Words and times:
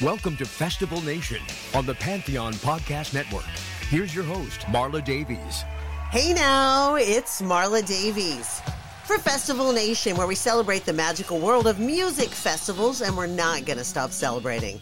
Welcome 0.00 0.36
to 0.36 0.46
Festival 0.46 1.00
Nation 1.00 1.42
on 1.74 1.84
the 1.84 1.94
Pantheon 1.94 2.52
Podcast 2.52 3.14
Network. 3.14 3.42
Here's 3.88 4.14
your 4.14 4.22
host, 4.22 4.60
Marla 4.60 5.04
Davies. 5.04 5.64
Hey 6.12 6.32
now, 6.32 6.94
it's 6.94 7.42
Marla 7.42 7.84
Davies 7.84 8.62
for 9.06 9.18
Festival 9.18 9.72
Nation, 9.72 10.16
where 10.16 10.28
we 10.28 10.36
celebrate 10.36 10.84
the 10.84 10.92
magical 10.92 11.40
world 11.40 11.66
of 11.66 11.80
music 11.80 12.28
festivals, 12.28 13.00
and 13.00 13.16
we're 13.16 13.26
not 13.26 13.64
going 13.64 13.78
to 13.78 13.82
stop 13.84 14.12
celebrating. 14.12 14.78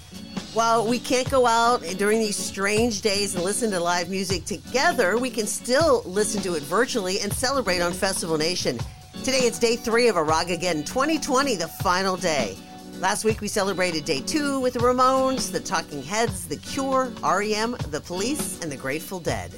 While 0.53 0.87
we 0.87 0.99
can't 0.99 1.31
go 1.31 1.47
out 1.47 1.81
during 1.97 2.19
these 2.19 2.37
strange 2.37 3.01
days 3.01 3.35
and 3.35 3.43
listen 3.43 3.71
to 3.71 3.81
live 3.81 4.11
music 4.11 4.45
together, 4.45 5.17
we 5.17 5.31
can 5.31 5.47
still 5.47 6.03
listen 6.05 6.43
to 6.43 6.57
it 6.57 6.63
virtually 6.63 7.21
and 7.21 7.33
celebrate 7.33 7.81
on 7.81 7.95
Festival 7.95 8.37
Nation. 8.37 8.79
Today 9.25 9.47
it's 9.47 9.59
day 9.59 9.77
three 9.77 10.09
of 10.09 10.17
Aragageddon 10.17 10.85
2020, 10.85 11.57
the 11.57 11.69
final 11.69 12.19
day. 12.19 12.59
Last 13.01 13.25
week 13.25 13.43
we 13.43 13.49
celebrated 13.49 14.07
day 14.07 14.21
two 14.21 14.59
with 14.59 14.73
the 14.73 14.79
Ramones, 14.79 15.53
the 15.53 15.61
Talking 15.61 16.03
Heads, 16.03 16.47
The 16.47 16.57
Cure, 16.57 17.13
REM, 17.23 17.77
The 17.91 18.01
Police, 18.01 18.63
and 18.63 18.73
The 18.73 18.77
Grateful 18.77 19.21
Dead. 19.21 19.53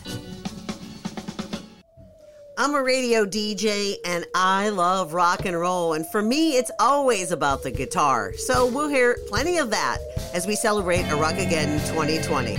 I'm 2.57 2.75
a 2.75 2.83
radio 2.83 3.25
DJ 3.25 3.95
and 4.05 4.27
I 4.35 4.71
love 4.71 5.15
rock 5.15 5.47
and 5.47 5.59
roll, 5.59 5.93
and 5.93 6.05
for 6.11 6.21
me, 6.21 6.57
it's 6.57 6.73
always 6.81 7.31
about 7.31 7.63
the 7.63 7.71
guitar. 7.71 8.33
So 8.35 8.67
we'll 8.67 8.89
hear 8.89 9.17
plenty 9.29 9.59
of 9.59 9.71
that 9.71 9.99
as 10.35 10.49
we 10.49 10.57
celebrate 10.57 11.05
Aragageddon 11.05 11.79
2020. 11.91 12.59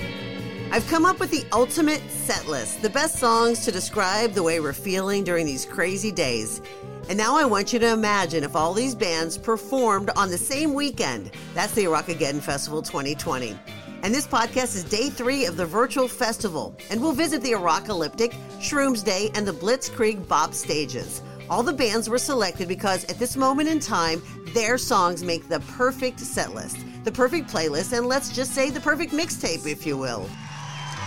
I've 0.71 0.87
come 0.87 1.03
up 1.03 1.19
with 1.19 1.31
the 1.31 1.43
ultimate 1.51 2.01
set 2.09 2.47
list, 2.47 2.81
the 2.81 2.89
best 2.89 3.15
songs 3.15 3.65
to 3.65 3.71
describe 3.71 4.31
the 4.31 4.43
way 4.43 4.61
we're 4.61 4.71
feeling 4.71 5.25
during 5.25 5.45
these 5.45 5.65
crazy 5.65 6.11
days. 6.11 6.61
And 7.09 7.17
now 7.17 7.35
I 7.35 7.43
want 7.43 7.73
you 7.73 7.79
to 7.79 7.91
imagine 7.91 8.43
if 8.43 8.55
all 8.55 8.71
these 8.71 8.93
bands 8.93 9.35
performed 9.35 10.11
on 10.15 10.29
the 10.29 10.37
same 10.37 10.75
weekend. 10.75 11.31
That's 11.55 11.73
the 11.73 11.85
Aragageddon 11.85 12.39
Festival 12.39 12.83
2020. 12.83 13.57
And 14.03 14.13
this 14.13 14.27
podcast 14.27 14.75
is 14.75 14.83
day 14.83 15.09
three 15.09 15.45
of 15.45 15.57
the 15.57 15.65
virtual 15.65 16.07
festival. 16.07 16.77
And 16.91 17.01
we'll 17.01 17.13
visit 17.13 17.41
the 17.41 17.53
Aracalyptic, 17.53 18.35
Shrooms 18.59 19.03
Day, 19.03 19.31
and 19.33 19.47
the 19.47 19.53
Blitzkrieg 19.53 20.27
Bop 20.27 20.53
stages. 20.53 21.23
All 21.49 21.63
the 21.63 21.73
bands 21.73 22.07
were 22.07 22.19
selected 22.19 22.67
because 22.67 23.05
at 23.05 23.17
this 23.17 23.35
moment 23.35 23.69
in 23.69 23.79
time, 23.79 24.21
their 24.53 24.77
songs 24.77 25.23
make 25.23 25.49
the 25.49 25.61
perfect 25.61 26.19
set 26.19 26.53
list, 26.53 26.77
the 27.05 27.11
perfect 27.11 27.49
playlist, 27.49 27.97
and 27.97 28.05
let's 28.05 28.31
just 28.31 28.53
say 28.53 28.69
the 28.69 28.79
perfect 28.79 29.13
mixtape, 29.13 29.65
if 29.65 29.83
you 29.83 29.97
will. 29.97 30.29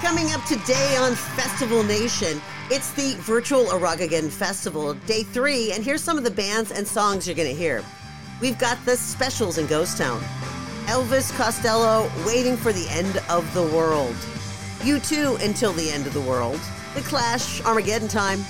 Coming 0.03 0.33
up 0.33 0.45
today 0.47 0.97
on 0.97 1.15
Festival 1.15 1.85
Nation, 1.85 2.43
it's 2.71 2.91
the 2.95 3.15
virtual 3.21 3.67
Aragageddon 3.67 4.31
Festival, 4.31 4.95
day 4.95 5.23
three, 5.23 5.71
and 5.71 5.85
here's 5.85 6.03
some 6.03 6.19
of 6.19 6.25
the 6.25 6.31
bands 6.31 6.73
and 6.73 6.85
songs 6.85 7.25
you're 7.25 7.37
going 7.37 7.49
to 7.49 7.55
hear. 7.55 7.85
We've 8.41 8.59
got 8.59 8.85
the 8.85 8.97
specials 8.97 9.59
in 9.59 9.69
Ghost 9.69 9.99
Town, 9.99 10.21
Elvis 10.87 11.33
Costello, 11.37 12.11
Waiting 12.27 12.57
for 12.57 12.73
the 12.73 12.85
End 12.91 13.23
of 13.31 13.55
the 13.55 13.63
World, 13.63 14.17
U2 14.81 15.41
Until 15.41 15.73
the 15.73 15.89
End 15.89 16.09
of 16.09 16.15
the 16.15 16.21
World, 16.21 16.59
The 16.97 17.03
Clash, 17.03 17.65
Armageddon 17.65 18.09
Time, 18.09 18.41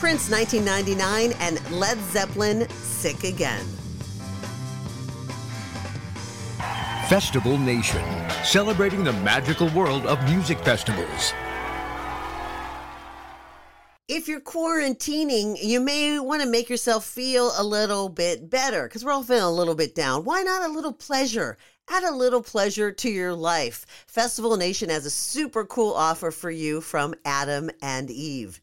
Prince 0.00 0.30
1999, 0.30 1.32
and 1.40 1.72
Led 1.72 1.96
Zeppelin, 2.10 2.68
Sick 2.68 3.24
Again. 3.24 3.64
Festival 7.08 7.56
Nation, 7.56 8.04
celebrating 8.44 9.04
the 9.04 9.12
magical 9.12 9.68
world 9.70 10.06
of 10.06 10.22
music 10.24 10.58
festivals. 10.60 11.32
If 14.12 14.26
you're 14.26 14.40
quarantining, 14.40 15.56
you 15.62 15.78
may 15.78 16.18
want 16.18 16.42
to 16.42 16.48
make 16.48 16.68
yourself 16.68 17.04
feel 17.04 17.52
a 17.56 17.62
little 17.62 18.08
bit 18.08 18.50
better 18.50 18.82
because 18.84 19.04
we're 19.04 19.12
all 19.12 19.22
feeling 19.22 19.44
a 19.44 19.50
little 19.52 19.76
bit 19.76 19.94
down. 19.94 20.24
Why 20.24 20.42
not 20.42 20.68
a 20.68 20.72
little 20.72 20.92
pleasure? 20.92 21.56
Add 21.88 22.02
a 22.02 22.10
little 22.10 22.42
pleasure 22.42 22.90
to 22.90 23.08
your 23.08 23.34
life. 23.34 23.86
Festival 24.08 24.56
Nation 24.56 24.90
has 24.90 25.06
a 25.06 25.10
super 25.10 25.64
cool 25.64 25.92
offer 25.92 26.32
for 26.32 26.50
you 26.50 26.80
from 26.80 27.14
Adam 27.24 27.70
and 27.82 28.10
Eve. 28.10 28.60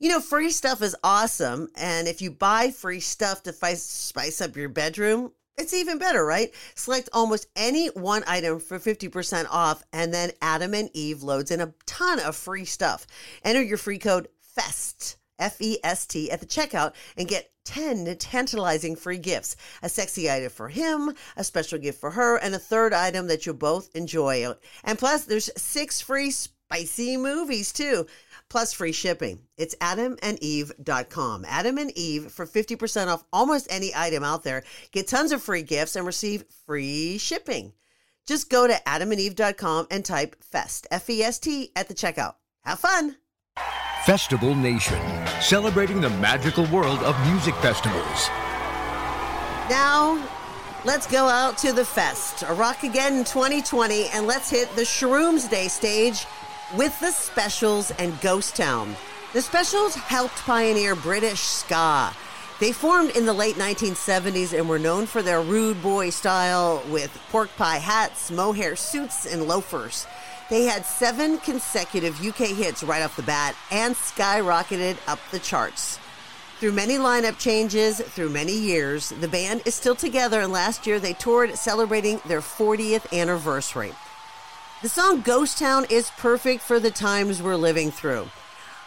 You 0.00 0.08
know, 0.08 0.20
free 0.20 0.50
stuff 0.50 0.82
is 0.82 0.96
awesome. 1.04 1.68
And 1.76 2.08
if 2.08 2.20
you 2.20 2.32
buy 2.32 2.70
free 2.70 3.00
stuff 3.00 3.42
to 3.44 3.52
spice 3.52 4.40
up 4.40 4.56
your 4.56 4.68
bedroom, 4.68 5.32
it's 5.58 5.74
even 5.74 5.98
better, 5.98 6.24
right? 6.24 6.54
Select 6.74 7.08
almost 7.12 7.46
any 7.56 7.88
one 7.88 8.22
item 8.26 8.60
for 8.60 8.78
50% 8.78 9.46
off, 9.50 9.82
and 9.92 10.14
then 10.14 10.30
Adam 10.40 10.74
and 10.74 10.90
Eve 10.94 11.22
loads 11.22 11.50
in 11.50 11.60
a 11.60 11.74
ton 11.86 12.20
of 12.20 12.36
free 12.36 12.64
stuff. 12.64 13.06
Enter 13.44 13.62
your 13.62 13.78
free 13.78 13.98
code 13.98 14.28
FEST, 14.40 15.16
F 15.38 15.60
E 15.60 15.78
S 15.84 16.06
T, 16.06 16.30
at 16.30 16.40
the 16.40 16.46
checkout 16.46 16.94
and 17.16 17.28
get 17.28 17.50
10 17.64 18.16
tantalizing 18.16 18.96
free 18.96 19.18
gifts 19.18 19.54
a 19.82 19.88
sexy 19.90 20.30
item 20.30 20.48
for 20.48 20.68
him, 20.70 21.12
a 21.36 21.44
special 21.44 21.78
gift 21.78 22.00
for 22.00 22.12
her, 22.12 22.36
and 22.36 22.54
a 22.54 22.58
third 22.58 22.94
item 22.94 23.26
that 23.26 23.44
you'll 23.44 23.54
both 23.54 23.94
enjoy. 23.94 24.54
And 24.84 24.98
plus, 24.98 25.24
there's 25.24 25.50
six 25.54 26.00
free 26.00 26.30
spicy 26.30 27.16
movies 27.16 27.72
too 27.72 28.06
plus 28.50 28.72
free 28.72 28.92
shipping. 28.92 29.40
It's 29.56 29.74
adamandeve.com. 29.76 31.44
Adam 31.46 31.78
and 31.78 31.96
Eve 31.96 32.30
for 32.30 32.46
50% 32.46 33.08
off 33.08 33.24
almost 33.32 33.68
any 33.70 33.92
item 33.94 34.24
out 34.24 34.44
there. 34.44 34.64
Get 34.92 35.08
tons 35.08 35.32
of 35.32 35.42
free 35.42 35.62
gifts 35.62 35.96
and 35.96 36.06
receive 36.06 36.44
free 36.66 37.18
shipping. 37.18 37.72
Just 38.26 38.50
go 38.50 38.66
to 38.66 38.74
adamandeve.com 38.86 39.86
and 39.90 40.04
type 40.04 40.36
FEST, 40.42 40.86
F 40.90 41.08
E 41.08 41.22
S 41.22 41.38
T, 41.38 41.72
at 41.74 41.88
the 41.88 41.94
checkout. 41.94 42.34
Have 42.62 42.78
fun! 42.78 43.16
Festival 44.04 44.54
Nation, 44.54 45.00
celebrating 45.40 46.00
the 46.00 46.10
magical 46.10 46.66
world 46.66 46.98
of 47.00 47.18
music 47.30 47.54
festivals. 47.56 48.28
Now, 49.70 50.22
let's 50.84 51.06
go 51.06 51.26
out 51.26 51.58
to 51.58 51.72
the 51.72 51.84
fest. 51.84 52.44
A 52.46 52.54
rock 52.54 52.82
again 52.84 53.18
in 53.18 53.24
2020, 53.24 54.08
and 54.08 54.26
let's 54.26 54.50
hit 54.50 54.74
the 54.76 54.82
Shrooms 54.82 55.50
Day 55.50 55.68
stage 55.68 56.26
with 56.76 56.98
the 57.00 57.10
Specials 57.10 57.90
and 57.92 58.20
Ghost 58.20 58.56
Town. 58.56 58.94
The 59.32 59.40
Specials 59.40 59.94
helped 59.94 60.36
pioneer 60.36 60.94
British 60.94 61.40
ska. 61.40 62.12
They 62.60 62.72
formed 62.72 63.10
in 63.16 63.24
the 63.24 63.32
late 63.32 63.54
1970s 63.54 64.52
and 64.52 64.68
were 64.68 64.78
known 64.78 65.06
for 65.06 65.22
their 65.22 65.40
rude 65.40 65.80
boy 65.82 66.10
style 66.10 66.82
with 66.90 67.16
pork 67.30 67.48
pie 67.56 67.78
hats, 67.78 68.30
mohair 68.30 68.76
suits, 68.76 69.24
and 69.26 69.46
loafers. 69.46 70.06
They 70.50 70.64
had 70.64 70.84
seven 70.84 71.38
consecutive 71.38 72.24
UK 72.24 72.48
hits 72.48 72.82
right 72.82 73.02
off 73.02 73.16
the 73.16 73.22
bat 73.22 73.54
and 73.70 73.94
skyrocketed 73.94 74.98
up 75.06 75.20
the 75.30 75.38
charts. 75.38 75.98
Through 76.58 76.72
many 76.72 76.96
lineup 76.96 77.38
changes, 77.38 78.00
through 78.00 78.30
many 78.30 78.52
years, 78.52 79.10
the 79.10 79.28
band 79.28 79.62
is 79.64 79.74
still 79.74 79.94
together, 79.94 80.40
and 80.40 80.52
last 80.52 80.86
year 80.86 80.98
they 80.98 81.12
toured 81.12 81.56
celebrating 81.56 82.20
their 82.26 82.40
40th 82.40 83.12
anniversary. 83.16 83.92
The 84.80 84.88
song 84.88 85.22
Ghost 85.22 85.58
Town 85.58 85.86
is 85.90 86.12
perfect 86.18 86.62
for 86.62 86.78
the 86.78 86.92
times 86.92 87.42
we're 87.42 87.56
living 87.56 87.90
through. 87.90 88.28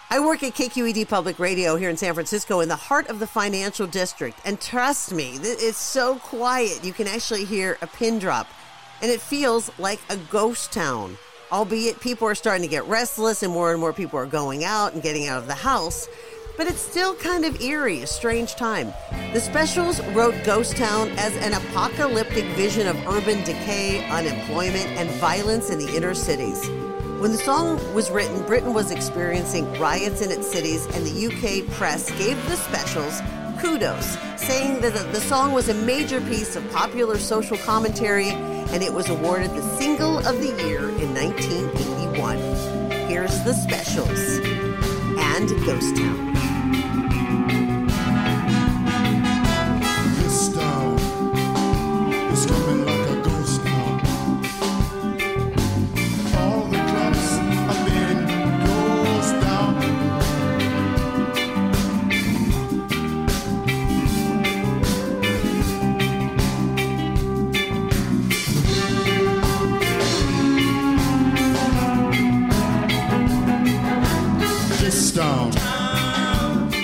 I 0.10 0.22
work 0.22 0.42
at 0.42 0.54
KQED 0.54 1.10
Public 1.10 1.38
Radio 1.38 1.76
here 1.76 1.90
in 1.90 1.98
San 1.98 2.14
Francisco 2.14 2.62
in 2.62 2.70
the 2.70 2.78
heart 2.78 3.10
of 3.10 3.20
the 3.20 3.28
financial 3.28 3.88
district. 3.88 4.40
And 4.46 4.58
trust 4.62 5.14
me, 5.14 5.38
it's 5.42 5.78
so 5.78 6.16
quiet 6.16 6.86
you 6.86 6.94
can 6.94 7.08
actually 7.08 7.44
hear 7.44 7.78
a 7.82 7.88
pin 7.88 8.20
drop. 8.20 8.48
And 9.02 9.12
it 9.12 9.20
feels 9.20 9.70
like 9.80 10.00
a 10.10 10.16
ghost 10.16 10.72
town. 10.72 11.18
Albeit 11.52 12.00
people 12.00 12.26
are 12.26 12.36
starting 12.36 12.62
to 12.62 12.70
get 12.70 12.86
restless 12.86 13.44
and 13.44 13.52
more 13.52 13.72
and 13.72 13.80
more 13.82 13.92
people 13.92 14.18
are 14.18 14.26
going 14.26 14.64
out 14.64 14.94
and 14.94 15.04
getting 15.04 15.28
out 15.28 15.40
of 15.40 15.48
the 15.48 15.54
house. 15.56 16.08
But 16.62 16.68
it's 16.68 16.80
still 16.80 17.16
kind 17.16 17.44
of 17.44 17.60
eerie, 17.60 18.04
a 18.04 18.06
strange 18.06 18.54
time. 18.54 18.94
The 19.34 19.40
Specials 19.40 20.00
wrote 20.10 20.36
Ghost 20.44 20.78
Town 20.78 21.10
as 21.18 21.36
an 21.38 21.54
apocalyptic 21.54 22.46
vision 22.56 22.86
of 22.86 22.96
urban 23.08 23.44
decay, 23.44 24.08
unemployment, 24.12 24.86
and 24.90 25.10
violence 25.20 25.72
in 25.72 25.80
the 25.80 25.96
inner 25.96 26.14
cities. 26.14 26.64
When 27.20 27.32
the 27.32 27.40
song 27.40 27.80
was 27.96 28.12
written, 28.12 28.46
Britain 28.46 28.76
was 28.76 28.92
experiencing 28.92 29.74
riots 29.80 30.22
in 30.22 30.30
its 30.30 30.52
cities, 30.52 30.86
and 30.94 31.04
the 31.04 31.26
UK 31.26 31.68
press 31.78 32.12
gave 32.20 32.38
the 32.48 32.56
Specials 32.58 33.24
kudos, 33.60 34.16
saying 34.38 34.82
that 34.82 34.94
the 34.94 35.20
song 35.20 35.54
was 35.54 35.68
a 35.68 35.74
major 35.74 36.22
piece 36.22 36.56
of 36.56 36.72
popular 36.72 37.18
social 37.18 37.58
commentary 37.58 38.30
and 38.30 38.84
it 38.84 38.94
was 38.94 39.10
awarded 39.10 39.50
the 39.50 39.78
Single 39.80 40.20
of 40.20 40.38
the 40.38 40.54
Year 40.64 40.90
in 40.90 41.12
1981. 41.16 42.38
Here's 43.10 43.44
the 43.46 43.54
Specials 43.54 44.38
and 45.18 45.50
Ghost 45.66 45.98
Town. 45.98 46.31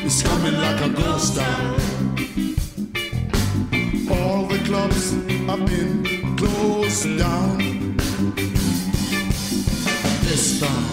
is 0.07 0.23
coming 0.23 0.53
like 0.53 0.79
a 0.85 0.89
ghost 0.89 1.35
town. 1.35 1.75
All 4.09 4.45
the 4.47 4.59
clubs 4.63 5.11
have 5.47 5.65
been 5.65 6.37
closed 6.37 7.17
down. 7.17 7.97
This 10.23 10.61
time. 10.61 10.86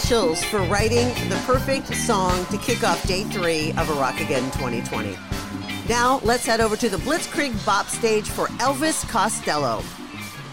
Chills 0.00 0.44
for 0.44 0.60
writing 0.64 1.08
the 1.30 1.42
perfect 1.46 1.94
song 1.94 2.44
to 2.46 2.58
kick 2.58 2.84
off 2.84 3.06
day 3.08 3.24
three 3.24 3.70
of 3.78 3.88
A 3.88 3.94
Rock 3.94 4.20
Again 4.20 4.44
2020. 4.52 5.16
Now, 5.88 6.20
let's 6.22 6.44
head 6.44 6.60
over 6.60 6.76
to 6.76 6.90
the 6.90 6.98
Blitzkrieg 6.98 7.64
Bop 7.64 7.86
stage 7.86 8.28
for 8.28 8.48
Elvis 8.58 9.08
Costello. 9.08 9.82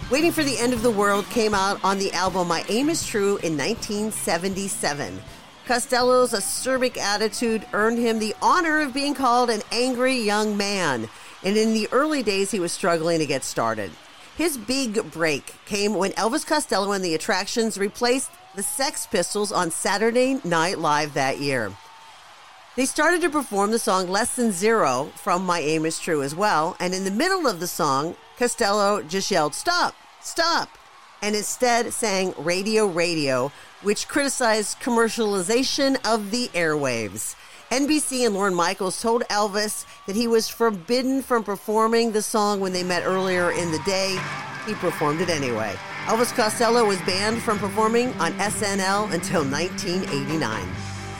Waiting 0.10 0.31
for 0.31 0.44
the 0.44 0.57
End 0.57 0.72
of 0.72 0.81
the 0.81 0.92
World 0.92 1.25
came 1.25 1.54
out 1.54 1.84
on 1.84 2.00
the 2.00 2.12
album 2.13 2.48
My 2.48 2.63
Aim 2.69 2.90
is 2.90 3.06
True 3.06 3.38
in 3.38 3.57
1977. 3.57 5.22
Costello's 5.65 6.32
acerbic 6.32 6.98
attitude 6.98 7.65
earned 7.74 7.98
him 7.98 8.20
the 8.20 8.36
honor 8.41 8.79
of 8.79 8.94
being 8.94 9.13
called 9.13 9.50
an 9.50 9.62
angry 9.74 10.15
young 10.15 10.56
man, 10.56 11.10
and 11.44 11.58
in 11.58 11.74
the 11.74 11.89
early 11.91 12.24
days 12.24 12.51
he 12.51 12.62
was 12.62 12.72
struggling 12.72 13.20
to 13.20 13.25
get 13.25 13.44
started. 13.44 13.91
His 14.38 14.58
big 14.58 15.12
break 15.12 15.53
came 15.65 15.96
when 15.96 16.12
Elvis 16.13 16.48
Costello 16.48 16.94
and 16.94 17.03
the 17.03 17.13
Attractions 17.13 17.77
replaced 17.77 18.32
the 18.55 18.63
Sex 18.63 19.07
Pistols 19.07 19.51
on 19.51 19.72
Saturday 19.72 20.39
Night 20.43 20.77
Live 20.77 21.13
that 21.13 21.39
year. 21.39 21.72
They 22.75 22.86
started 22.86 23.22
to 23.22 23.29
perform 23.29 23.72
the 23.72 23.79
song 23.79 24.07
Less 24.07 24.36
Than 24.36 24.51
Zero 24.51 25.12
from 25.15 25.45
My 25.45 25.60
Aim 25.60 25.86
Is 25.86 26.00
True 26.00 26.22
as 26.22 26.36
well, 26.36 26.75
and 26.79 26.93
in 26.93 27.03
the 27.03 27.12
middle 27.12 27.48
of 27.48 27.60
the 27.60 27.67
song, 27.67 28.15
Costello 28.38 29.01
just 29.01 29.31
yelled, 29.31 29.55
Stop! 29.55 29.95
Stop! 30.22 30.69
and 31.24 31.36
instead 31.36 31.93
sang 31.93 32.33
Radio 32.38 32.86
Radio, 32.86 33.51
which 33.81 34.10
criticized 34.10 34.79
commercialization 34.81 35.95
of 36.05 36.31
the 36.31 36.50
airwaves. 36.50 37.36
NBC 37.72 38.25
and 38.25 38.36
Lorne 38.36 38.53
Michaels 38.53 39.01
told 39.01 39.24
Elvis 39.29 39.86
that 40.05 40.17
he 40.17 40.27
was 40.27 40.50
forbidden 40.50 41.22
from 41.22 41.43
performing 41.43 42.12
the 42.12 42.22
song 42.22 42.60
when 42.60 42.74
they 42.74 42.83
met 42.83 43.03
earlier 43.05 43.51
in 43.51 43.72
the 43.72 43.79
day. 43.79 44.19
He 44.67 44.74
performed 44.75 45.22
it 45.22 45.29
anyway. 45.29 45.75
Elvis 46.05 46.36
Costello 46.36 46.83
was 46.83 47.00
banned 47.03 47.41
from 47.41 47.57
performing 47.57 48.10
on 48.15 48.33
SNL 48.33 49.13
until 49.13 49.41
1989. 49.45 50.67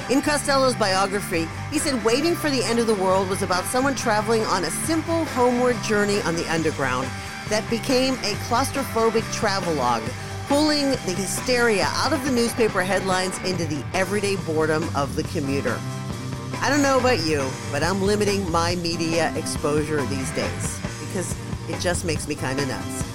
In 0.09 0.21
Costello's 0.21 0.75
biography, 0.75 1.47
he 1.71 1.79
said 1.79 2.03
waiting 2.03 2.35
for 2.35 2.49
the 2.49 2.61
end 2.65 2.79
of 2.79 2.87
the 2.87 2.95
world 2.95 3.29
was 3.29 3.43
about 3.43 3.63
someone 3.63 3.95
traveling 3.95 4.41
on 4.41 4.65
a 4.65 4.69
simple 4.69 5.23
homeward 5.23 5.81
journey 5.83 6.21
on 6.23 6.35
the 6.35 6.45
underground 6.51 7.07
that 7.47 7.67
became 7.69 8.15
a 8.15 8.33
claustrophobic 8.49 9.23
travelogue, 9.31 10.03
pulling 10.47 10.89
the 10.91 11.15
hysteria 11.15 11.85
out 11.91 12.11
of 12.11 12.21
the 12.25 12.31
newspaper 12.31 12.81
headlines 12.81 13.37
into 13.45 13.65
the 13.65 13.81
everyday 13.93 14.35
boredom 14.35 14.83
of 14.97 15.15
the 15.15 15.23
commuter. 15.23 15.79
I 16.59 16.69
don't 16.69 16.81
know 16.81 16.99
about 16.99 17.23
you, 17.25 17.49
but 17.71 17.83
I'm 17.83 18.01
limiting 18.01 18.51
my 18.51 18.75
media 18.75 19.33
exposure 19.37 20.01
these 20.07 20.29
days 20.31 20.79
because 21.07 21.33
it 21.69 21.79
just 21.79 22.03
makes 22.03 22.27
me 22.27 22.35
kind 22.35 22.59
of 22.59 22.67
nuts. 22.67 23.12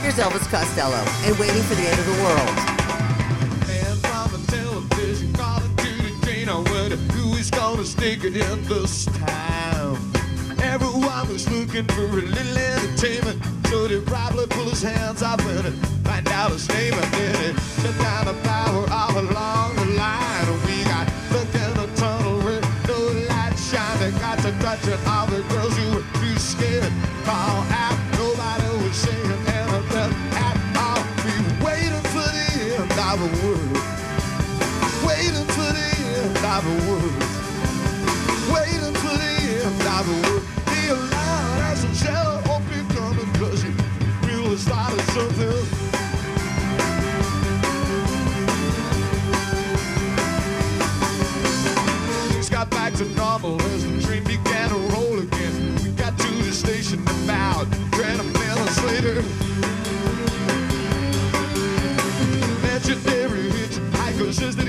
Here's 0.00 0.14
Elvis 0.14 0.48
Costello 0.48 1.02
and 1.24 1.38
Waiting 1.38 1.62
for 1.62 1.74
the 1.74 1.82
End 1.82 1.98
of 1.98 2.06
the 2.06 2.22
World. 2.22 2.78
Who 7.12 7.34
is 7.34 7.50
gonna 7.50 7.84
stick 7.84 8.24
it 8.24 8.34
in 8.36 8.64
this 8.64 9.04
time? 9.04 9.96
Everyone 10.62 11.28
was 11.28 11.48
looking 11.50 11.84
for 11.88 12.04
a 12.04 12.22
little 12.22 12.56
entertainment. 12.56 13.42
So 13.66 13.86
they 13.86 14.00
probably 14.00 14.46
pull 14.46 14.70
his 14.70 14.82
hands 14.82 15.20
when 15.20 15.62
they 15.62 15.70
find 16.08 16.26
out 16.28 16.52
his 16.52 16.66
name. 16.70 16.94
And 16.94 17.12
then 17.12 17.54
he 17.54 17.82
shut 17.82 17.98
down 17.98 18.26
the 18.26 18.34
power 18.44 18.86
all 18.90 19.18
along 19.18 19.76
the 19.76 19.84
line. 19.96 20.37
To 52.98 53.04
normal 53.14 53.62
as 53.62 53.84
the 53.84 54.02
train 54.02 54.24
began 54.24 54.68
to 54.70 54.74
roll 54.92 55.20
again. 55.20 55.76
We 55.84 55.90
got 55.92 56.18
to 56.18 56.26
the 56.42 56.50
station 56.50 57.00
about 57.02 57.66
20 57.92 58.24
minutes 58.32 58.82
later. 58.82 59.22
Legendary 62.66 63.50
hitchhiker 63.50 64.32
says 64.34 64.56
that 64.56 64.67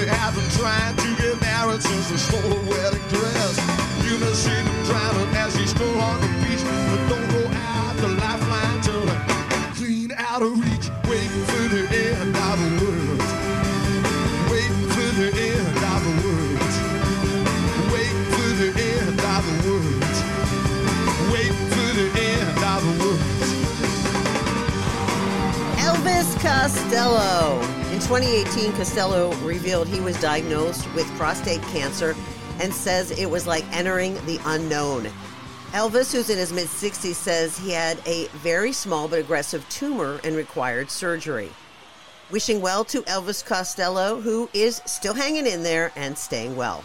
They 0.00 0.06
have 0.06 0.32
trying 0.56 0.96
to 0.96 1.14
get 1.20 1.38
married 1.42 1.82
since 1.82 2.08
they 2.08 2.16
stole 2.16 2.40
a 2.40 2.60
wedding 2.70 3.06
dress. 3.12 3.60
You 4.02 4.16
may 4.16 4.32
see 4.32 4.48
them 4.48 4.84
drowning 4.86 5.28
as 5.36 5.54
he 5.54 5.66
stroll 5.66 6.00
on 6.00 6.18
the 6.22 6.28
beach, 6.40 6.64
but 6.88 7.00
don't 7.10 7.28
go 7.28 7.44
out 7.52 7.96
the 7.98 8.08
lifeline 8.08 8.80
till 8.80 9.04
they're 9.04 9.26
clean 9.76 10.10
out 10.16 10.40
of 10.40 10.58
reach. 10.58 10.88
Waiting 11.04 11.44
for 11.52 11.68
the 11.68 11.84
end 11.92 12.34
of 12.34 12.56
the 12.62 12.70
world. 12.80 13.20
Waiting 14.48 14.88
for 14.88 15.08
the 15.20 15.28
end 15.36 15.76
of 15.92 16.00
the 16.08 16.14
world. 16.24 16.72
Waiting 17.92 18.24
for 18.32 18.50
the 18.56 18.70
end 18.80 19.20
of 19.20 19.42
the 19.44 19.54
world. 19.68 20.16
Waiting 21.30 21.68
for 21.76 21.88
the 22.00 22.08
end 22.24 22.56
of 22.72 22.80
the 22.88 22.94
world. 23.04 23.20
Elvis 25.76 26.30
Costello. 26.40 27.69
In 28.10 28.16
2018, 28.16 28.72
Costello 28.72 29.32
revealed 29.36 29.86
he 29.86 30.00
was 30.00 30.20
diagnosed 30.20 30.92
with 30.94 31.06
prostate 31.16 31.62
cancer 31.62 32.16
and 32.58 32.74
says 32.74 33.12
it 33.12 33.30
was 33.30 33.46
like 33.46 33.64
entering 33.70 34.14
the 34.26 34.40
unknown. 34.46 35.08
Elvis, 35.70 36.12
who's 36.12 36.28
in 36.28 36.36
his 36.36 36.52
mid 36.52 36.66
60s, 36.66 37.14
says 37.14 37.56
he 37.56 37.70
had 37.70 38.00
a 38.06 38.26
very 38.38 38.72
small 38.72 39.06
but 39.06 39.20
aggressive 39.20 39.64
tumor 39.68 40.18
and 40.24 40.34
required 40.34 40.90
surgery. 40.90 41.50
Wishing 42.32 42.60
well 42.60 42.84
to 42.86 43.02
Elvis 43.02 43.46
Costello, 43.46 44.20
who 44.20 44.50
is 44.52 44.82
still 44.86 45.14
hanging 45.14 45.46
in 45.46 45.62
there 45.62 45.92
and 45.94 46.18
staying 46.18 46.56
well. 46.56 46.82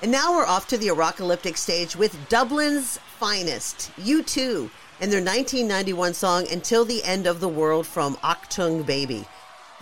And 0.00 0.12
now 0.12 0.32
we're 0.32 0.46
off 0.46 0.68
to 0.68 0.78
the 0.78 0.88
Arocalyptic 0.88 1.56
stage 1.56 1.96
with 1.96 2.16
Dublin's 2.28 2.98
finest, 3.18 3.90
U2, 3.96 4.70
and 5.00 5.10
their 5.10 5.20
1991 5.20 6.14
song 6.14 6.46
Until 6.52 6.84
the 6.84 7.02
End 7.02 7.26
of 7.26 7.40
the 7.40 7.48
World 7.48 7.84
from 7.84 8.14
Achtung 8.18 8.86
Baby. 8.86 9.26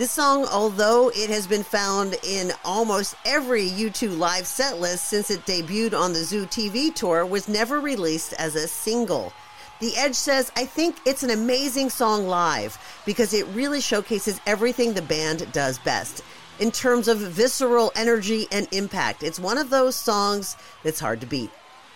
This 0.00 0.12
song, 0.12 0.46
although 0.46 1.10
it 1.10 1.28
has 1.28 1.46
been 1.46 1.62
found 1.62 2.16
in 2.26 2.52
almost 2.64 3.16
every 3.26 3.68
U2 3.68 4.16
live 4.16 4.46
set 4.46 4.80
list 4.80 5.10
since 5.10 5.30
it 5.30 5.44
debuted 5.44 5.92
on 5.92 6.14
the 6.14 6.24
Zoo 6.24 6.46
TV 6.46 6.94
tour, 6.94 7.26
was 7.26 7.48
never 7.48 7.80
released 7.80 8.32
as 8.38 8.54
a 8.54 8.66
single. 8.66 9.30
The 9.78 9.94
Edge 9.98 10.14
says, 10.14 10.50
I 10.56 10.64
think 10.64 10.96
it's 11.04 11.22
an 11.22 11.28
amazing 11.28 11.90
song 11.90 12.26
live 12.26 12.78
because 13.04 13.34
it 13.34 13.46
really 13.48 13.82
showcases 13.82 14.40
everything 14.46 14.94
the 14.94 15.02
band 15.02 15.46
does 15.52 15.78
best 15.78 16.24
in 16.60 16.70
terms 16.70 17.06
of 17.06 17.18
visceral 17.18 17.92
energy 17.94 18.46
and 18.50 18.68
impact. 18.72 19.22
It's 19.22 19.38
one 19.38 19.58
of 19.58 19.68
those 19.68 19.96
songs 19.96 20.56
that's 20.82 20.98
hard 20.98 21.20
to 21.20 21.26
beat. 21.26 21.50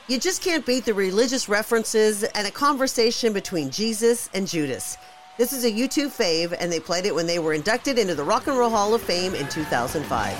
You 0.08 0.20
just 0.20 0.42
can't 0.42 0.66
beat 0.66 0.84
the 0.84 0.92
religious 0.92 1.48
references 1.48 2.22
and 2.22 2.46
a 2.46 2.50
conversation 2.50 3.32
between 3.32 3.70
Jesus 3.70 4.28
and 4.34 4.46
Judas. 4.46 4.98
This 5.36 5.52
is 5.52 5.64
a 5.64 5.70
U2 5.72 6.06
fave, 6.16 6.56
and 6.60 6.70
they 6.70 6.78
played 6.78 7.06
it 7.06 7.14
when 7.14 7.26
they 7.26 7.40
were 7.40 7.54
inducted 7.54 7.98
into 7.98 8.14
the 8.14 8.22
Rock 8.22 8.46
and 8.46 8.56
Roll 8.56 8.70
Hall 8.70 8.94
of 8.94 9.02
Fame 9.02 9.34
in 9.34 9.48
2005. 9.48 10.32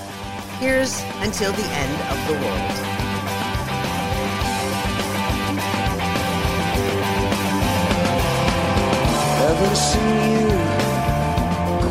Here's 0.57 1.03
Until 1.15 1.51
the 1.51 1.65
End 1.65 2.01
of 2.13 2.27
the 2.27 2.33
World. 2.39 2.71
Haven't 9.43 9.75
seen 9.75 10.31
you 10.31 10.47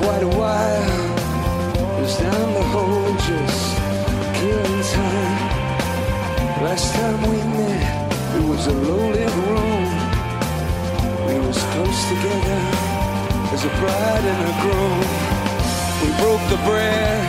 quite 0.01 0.23
a 0.23 0.33
while. 0.39 2.01
Was 2.01 2.17
down 2.17 2.55
the 2.55 2.63
hole 2.73 3.13
just 3.17 3.77
killing 4.41 4.83
time. 4.83 6.65
Last 6.65 6.95
time 6.95 7.21
we 7.21 7.37
met, 7.37 8.13
it 8.35 8.49
was 8.49 8.67
a 8.67 8.73
lonely 8.73 9.27
room. 9.45 9.91
We 11.27 11.47
was 11.47 11.59
close 11.63 12.09
together 12.09 12.94
as 13.55 13.65
a 13.65 13.69
bride 13.69 14.25
and 14.33 14.41
a 14.51 14.55
groom. 14.63 14.99
We 16.03 16.11
broke 16.19 16.43
the 16.51 16.59
bread, 16.67 17.23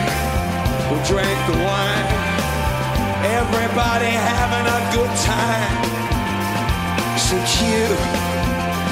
we 0.90 0.96
drank 1.06 1.38
the 1.46 1.56
wine. 1.66 2.08
Everybody 3.38 4.10
having 4.10 4.66
a 4.78 4.80
good 4.96 5.14
time. 5.22 5.76
Except 7.14 7.50
you. 7.62 7.86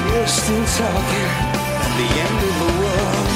You're 0.07 0.27
still 0.27 0.65
talking 0.79 1.31
at 1.83 1.91
the 1.99 2.07
end 2.25 2.39
of 2.49 2.53
the 2.63 2.69
world. 2.79 3.27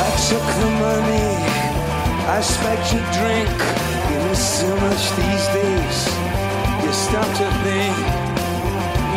I 0.00 0.08
took 0.28 0.46
the 0.60 0.70
money, 0.86 1.45
I 2.36 2.40
spiked 2.42 2.92
your 2.92 3.06
drink. 3.16 3.48
You 4.12 4.18
miss 4.28 4.60
so 4.60 4.68
much 4.68 5.04
these 5.16 5.46
days. 5.56 5.98
You 6.84 6.92
stop 6.92 7.24
to 7.40 7.48
think. 7.64 7.96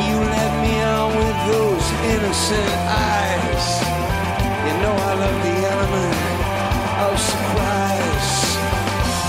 You 0.08 0.16
let 0.24 0.52
me 0.64 0.74
out 0.88 1.12
with 1.20 1.38
those 1.52 1.86
innocent 2.16 2.72
eyes. 2.88 3.66
You 4.64 4.74
know 4.80 4.96
I 4.96 5.14
love 5.20 5.38
the 5.50 5.58
element 5.68 6.16
of 7.04 7.14
surprise. 7.20 8.32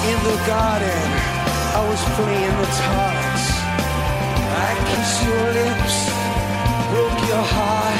In 0.06 0.18
the 0.22 0.38
garden, 0.46 1.06
I 1.74 1.82
was 1.90 2.02
playing 2.14 2.56
the 2.62 2.70
tarts. 2.86 3.46
I 4.54 4.70
kissed 4.86 5.18
your 5.26 5.46
lips, 5.58 5.96
broke 6.94 7.18
your 7.26 7.46
heart. 7.58 7.98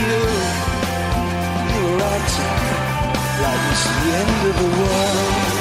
You, 0.00 0.16
you 1.76 1.82
were 1.92 2.04
acting 2.08 2.89
like 3.42 3.60
it's 3.72 3.84
the 3.84 4.10
end 4.20 4.48
of 4.48 4.56
the 4.60 4.68
world. 4.78 5.59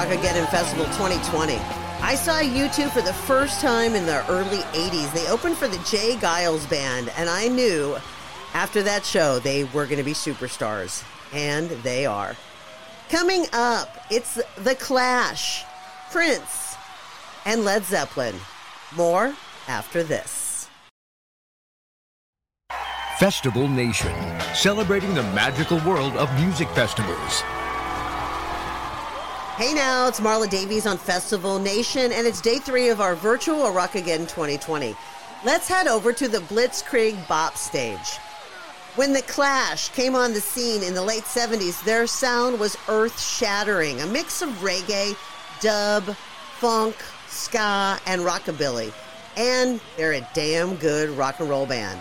Armageddon 0.00 0.46
Festival 0.46 0.86
2020. 0.86 1.56
I 2.00 2.14
saw 2.14 2.40
U2 2.40 2.90
for 2.90 3.02
the 3.02 3.12
first 3.12 3.60
time 3.60 3.94
in 3.94 4.06
the 4.06 4.26
early 4.30 4.62
80s. 4.72 5.12
They 5.12 5.28
opened 5.28 5.58
for 5.58 5.68
the 5.68 5.76
J. 5.84 6.14
Geils 6.14 6.68
Band, 6.70 7.10
and 7.18 7.28
I 7.28 7.48
knew 7.48 7.98
after 8.54 8.82
that 8.82 9.04
show 9.04 9.38
they 9.38 9.64
were 9.64 9.84
going 9.84 9.98
to 9.98 10.02
be 10.02 10.14
superstars. 10.14 11.04
And 11.34 11.68
they 11.82 12.06
are. 12.06 12.34
Coming 13.10 13.44
up, 13.52 14.06
it's 14.10 14.40
The 14.56 14.74
Clash, 14.76 15.64
Prince, 16.10 16.76
and 17.44 17.66
Led 17.66 17.84
Zeppelin. 17.84 18.36
More 18.96 19.34
after 19.68 20.02
this. 20.02 20.70
Festival 23.18 23.68
Nation, 23.68 24.16
celebrating 24.54 25.12
the 25.12 25.24
magical 25.34 25.78
world 25.80 26.14
of 26.14 26.32
music 26.40 26.70
festivals. 26.70 27.42
Hey 29.60 29.74
now, 29.74 30.08
it's 30.08 30.20
Marla 30.20 30.48
Davies 30.48 30.86
on 30.86 30.96
Festival 30.96 31.58
Nation, 31.58 32.12
and 32.12 32.26
it's 32.26 32.40
day 32.40 32.56
three 32.56 32.88
of 32.88 32.98
our 32.98 33.14
virtual 33.14 33.70
Rock 33.70 33.94
Again 33.94 34.20
2020. 34.20 34.96
Let's 35.44 35.68
head 35.68 35.86
over 35.86 36.14
to 36.14 36.28
the 36.28 36.38
Blitzkrieg 36.38 37.28
Bop 37.28 37.58
stage. 37.58 38.16
When 38.96 39.12
The 39.12 39.20
Clash 39.20 39.90
came 39.90 40.14
on 40.14 40.32
the 40.32 40.40
scene 40.40 40.82
in 40.82 40.94
the 40.94 41.02
late 41.02 41.24
70s, 41.24 41.84
their 41.84 42.06
sound 42.06 42.58
was 42.58 42.78
earth 42.88 43.20
shattering 43.20 44.00
a 44.00 44.06
mix 44.06 44.40
of 44.40 44.48
reggae, 44.62 45.14
dub, 45.60 46.04
funk, 46.58 46.96
ska, 47.28 48.00
and 48.06 48.22
rockabilly. 48.22 48.94
And 49.36 49.78
they're 49.98 50.12
a 50.12 50.26
damn 50.32 50.76
good 50.76 51.10
rock 51.10 51.38
and 51.38 51.50
roll 51.50 51.66
band. 51.66 52.00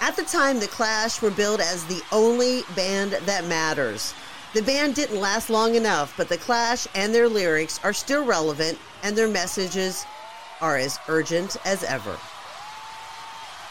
At 0.00 0.14
the 0.14 0.22
time, 0.22 0.60
The 0.60 0.68
Clash 0.68 1.20
were 1.20 1.32
billed 1.32 1.60
as 1.60 1.84
the 1.86 2.00
only 2.12 2.62
band 2.76 3.18
that 3.26 3.46
matters. 3.46 4.14
The 4.54 4.62
band 4.62 4.94
didn't 4.94 5.18
last 5.18 5.48
long 5.48 5.76
enough, 5.76 6.12
but 6.14 6.28
The 6.28 6.36
Clash 6.36 6.86
and 6.94 7.14
their 7.14 7.26
lyrics 7.26 7.80
are 7.82 7.94
still 7.94 8.22
relevant 8.22 8.78
and 9.02 9.16
their 9.16 9.28
messages 9.28 10.04
are 10.60 10.76
as 10.76 10.98
urgent 11.08 11.56
as 11.64 11.82
ever. 11.84 12.18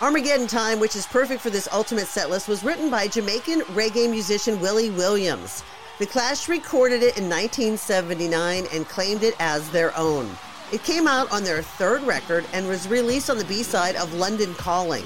Armageddon 0.01 0.47
Time, 0.47 0.79
which 0.79 0.95
is 0.95 1.05
perfect 1.05 1.39
for 1.41 1.51
this 1.51 1.69
ultimate 1.71 2.05
setlist, 2.05 2.47
was 2.47 2.63
written 2.63 2.89
by 2.89 3.07
Jamaican 3.07 3.61
reggae 3.75 4.09
musician 4.09 4.59
Willie 4.59 4.89
Williams. 4.89 5.63
The 5.99 6.07
Clash 6.07 6.49
recorded 6.49 7.03
it 7.03 7.15
in 7.15 7.29
1979 7.29 8.65
and 8.73 8.89
claimed 8.89 9.21
it 9.21 9.35
as 9.39 9.69
their 9.69 9.95
own. 9.95 10.27
It 10.71 10.83
came 10.83 11.07
out 11.07 11.31
on 11.31 11.43
their 11.43 11.61
third 11.61 12.01
record 12.01 12.43
and 12.53 12.67
was 12.67 12.87
released 12.87 13.29
on 13.29 13.37
the 13.37 13.45
B 13.45 13.61
side 13.61 13.95
of 13.97 14.15
London 14.15 14.55
Calling. 14.55 15.05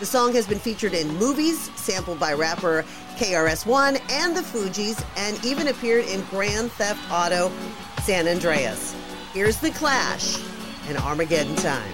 The 0.00 0.06
song 0.06 0.32
has 0.32 0.46
been 0.46 0.58
featured 0.58 0.94
in 0.94 1.14
movies, 1.18 1.70
sampled 1.76 2.18
by 2.18 2.32
rapper 2.32 2.86
KRS-One 3.18 3.98
and 4.08 4.34
the 4.34 4.40
Fugees, 4.40 5.04
and 5.18 5.38
even 5.44 5.68
appeared 5.68 6.06
in 6.06 6.22
Grand 6.30 6.72
Theft 6.72 6.98
Auto 7.12 7.52
San 8.02 8.26
Andreas. 8.26 8.96
Here's 9.34 9.58
The 9.58 9.70
Clash 9.72 10.38
and 10.88 10.96
Armageddon 10.96 11.54
Time. 11.56 11.92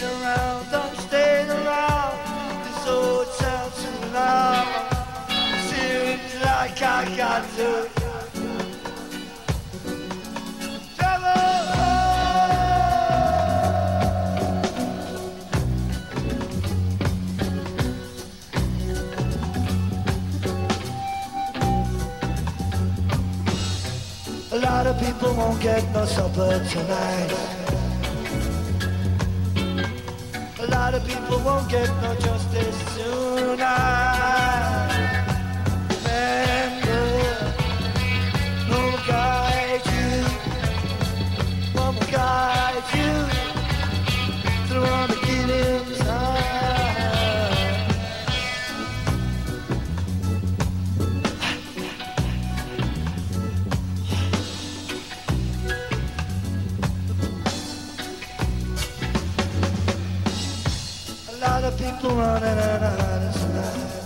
Around, 0.00 0.70
don't 0.70 0.96
stay 0.96 1.44
around. 1.48 2.64
This 2.64 2.86
old. 2.86 3.26
Seems 5.66 6.34
like 6.40 6.80
I 6.80 7.16
got 7.16 7.42
to 7.56 8.03
lot 24.64 24.86
of 24.86 24.98
people 24.98 25.34
won't 25.34 25.60
get 25.60 25.82
no 25.92 26.06
supper 26.06 26.58
tonight. 26.72 27.30
A 30.58 30.66
lot 30.68 30.94
of 30.94 31.06
people 31.06 31.38
won't 31.40 31.68
get 31.70 31.88
no 32.02 32.14
justice 32.16 32.78
tonight. 32.96 34.93
Running 62.16 63.32
tonight. 63.32 64.04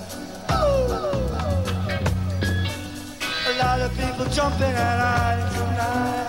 A 3.47 3.53
lot 3.59 3.81
of 3.81 3.91
people 3.97 4.25
jumping 4.27 4.63
and 4.63 5.01
hiding 5.01 5.55
tonight. 5.55 6.28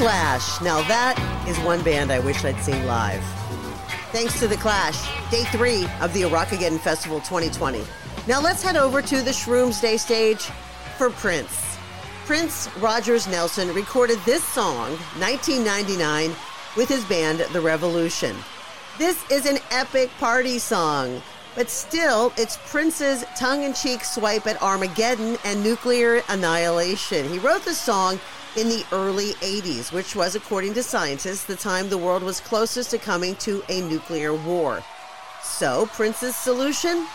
Clash. 0.00 0.62
Now 0.62 0.80
that 0.88 1.46
is 1.46 1.58
one 1.58 1.82
band 1.82 2.10
I 2.10 2.20
wish 2.20 2.42
I'd 2.42 2.58
seen 2.62 2.86
live. 2.86 3.22
Thanks 4.12 4.40
to 4.40 4.48
The 4.48 4.56
Clash, 4.56 4.98
day 5.30 5.44
three 5.52 5.86
of 6.00 6.14
the 6.14 6.22
Arakageddon 6.22 6.78
Festival 6.78 7.18
2020. 7.18 7.84
Now 8.26 8.40
let's 8.40 8.62
head 8.62 8.76
over 8.76 9.02
to 9.02 9.20
the 9.20 9.30
Shrooms 9.30 9.78
Day 9.78 9.98
stage 9.98 10.44
for 10.96 11.10
Prince. 11.10 11.76
Prince 12.24 12.74
Rogers 12.78 13.28
Nelson 13.28 13.74
recorded 13.74 14.18
this 14.24 14.42
song, 14.42 14.92
1999, 15.18 16.34
with 16.78 16.88
his 16.88 17.04
band 17.04 17.40
The 17.52 17.60
Revolution. 17.60 18.34
This 18.96 19.30
is 19.30 19.44
an 19.44 19.58
epic 19.70 20.08
party 20.18 20.58
song, 20.58 21.20
but 21.54 21.68
still, 21.68 22.32
it's 22.38 22.58
Prince's 22.70 23.26
tongue 23.36 23.64
in 23.64 23.74
cheek 23.74 24.02
swipe 24.04 24.46
at 24.46 24.62
Armageddon 24.62 25.36
and 25.44 25.62
nuclear 25.62 26.22
annihilation. 26.30 27.28
He 27.28 27.38
wrote 27.38 27.66
the 27.66 27.74
song 27.74 28.18
in 28.56 28.68
the 28.68 28.84
early 28.92 29.32
80s, 29.34 29.92
which 29.92 30.16
was, 30.16 30.34
according 30.34 30.74
to 30.74 30.82
scientists, 30.82 31.44
the 31.44 31.56
time 31.56 31.88
the 31.88 31.98
world 31.98 32.22
was 32.22 32.40
closest 32.40 32.90
to 32.90 32.98
coming 32.98 33.34
to 33.36 33.62
a 33.68 33.80
nuclear 33.82 34.34
war. 34.34 34.82
So, 35.42 35.86
Prince's 35.92 36.36
solution? 36.36 37.06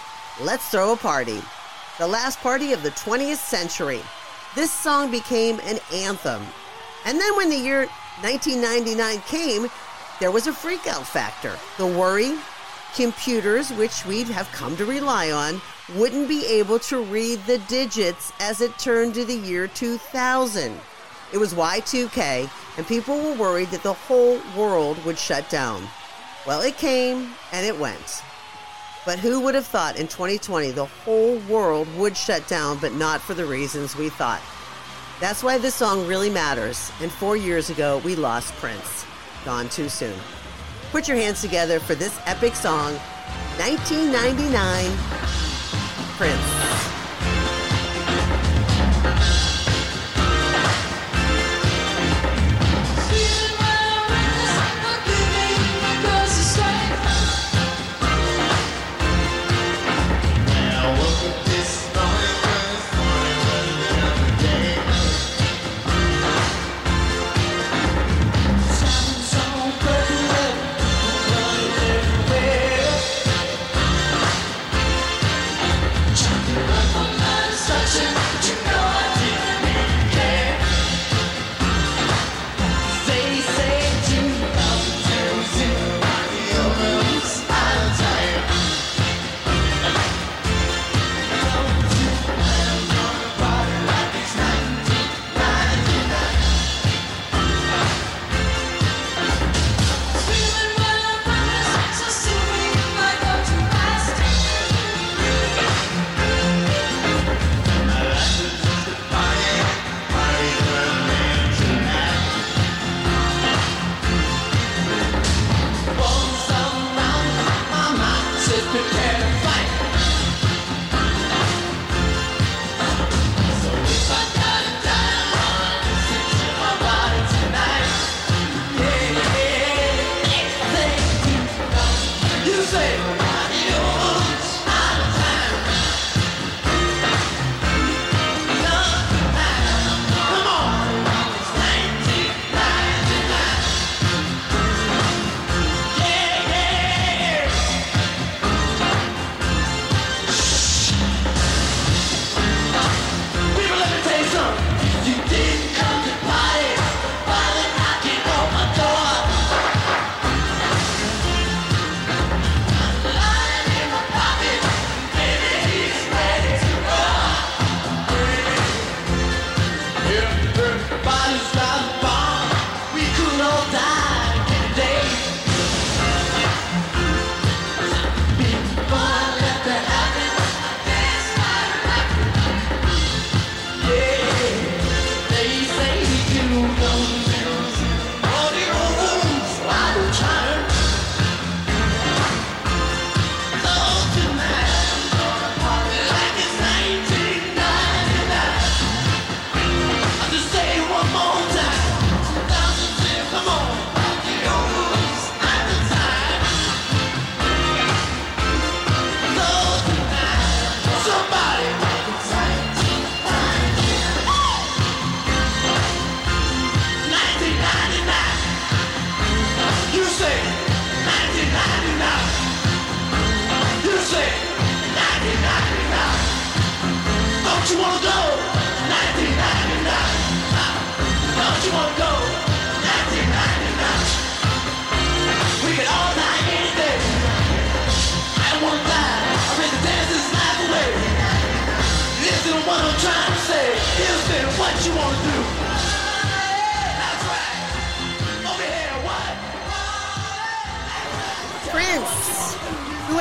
Let's 0.42 0.70
throw 0.70 0.94
a 0.94 0.98
party. 0.98 1.42
The 1.98 2.08
last 2.08 2.40
party 2.40 2.74
of 2.74 2.84
the 2.84 2.92
20th 2.92 3.38
century. 3.38 4.02
This 4.56 4.72
song 4.72 5.12
became 5.12 5.60
an 5.62 5.80
anthem. 5.94 6.44
And 7.06 7.20
then 7.20 7.36
when 7.36 7.50
the 7.50 7.58
year 7.58 7.88
1999 8.22 9.20
came, 9.28 9.68
there 10.20 10.32
was 10.32 10.48
a 10.48 10.52
freakout 10.52 11.06
factor. 11.06 11.58
The 11.78 11.88
worry 11.88 12.38
computers, 12.96 13.72
which 13.74 14.06
we 14.06 14.24
have 14.24 14.52
come 14.54 14.78
to 14.78 14.86
rely 14.86 15.32
on, 15.32 15.62
wouldn't 15.96 16.28
be 16.28 16.46
able 16.46 16.80
to 16.80 17.04
read 17.04 17.40
the 17.46 17.58
digits 17.60 18.32
as 18.40 18.62
it 18.62 18.78
turned 18.80 19.14
to 19.16 19.26
the 19.26 19.36
year 19.36 19.68
2000. 19.68 20.80
It 21.36 21.38
was 21.38 21.54
Y2K, 21.54 22.50
and 22.78 22.88
people 22.88 23.20
were 23.20 23.34
worried 23.34 23.68
that 23.72 23.84
the 23.84 23.92
whole 23.92 24.40
world 24.56 25.04
would 25.04 25.20
shut 25.20 25.50
down. 25.50 25.86
Well, 26.48 26.62
it 26.62 26.78
came 26.78 27.34
and 27.52 27.66
it 27.66 27.78
went. 27.78 28.24
But 29.06 29.20
who 29.20 29.42
would 29.42 29.54
have 29.54 29.66
thought 29.66 29.98
in 29.98 30.08
2020 30.08 30.72
the 30.72 30.86
whole 30.86 31.40
world 31.40 31.94
would 31.98 32.16
shut 32.16 32.48
down, 32.48 32.78
but 32.78 32.94
not 32.94 33.20
for 33.20 33.34
the 33.34 33.44
reasons 33.44 33.98
we 33.98 34.08
thought? 34.08 34.42
That's 35.20 35.44
why 35.44 35.58
this 35.58 35.76
song 35.76 36.08
really 36.08 36.30
matters. 36.30 36.90
And 37.02 37.12
four 37.12 37.36
years 37.36 37.70
ago, 37.70 37.98
we 38.06 38.16
lost 38.16 38.54
Prince. 38.54 39.06
Gone 39.44 39.68
too 39.68 39.90
soon. 39.90 40.18
Put 40.94 41.10
your 41.10 41.18
hands 41.18 41.42
together 41.42 41.82
for 41.82 41.96
this 41.96 42.18
epic 42.26 42.56
song, 42.56 42.94
1999 43.58 44.90
Prince. 46.16 46.75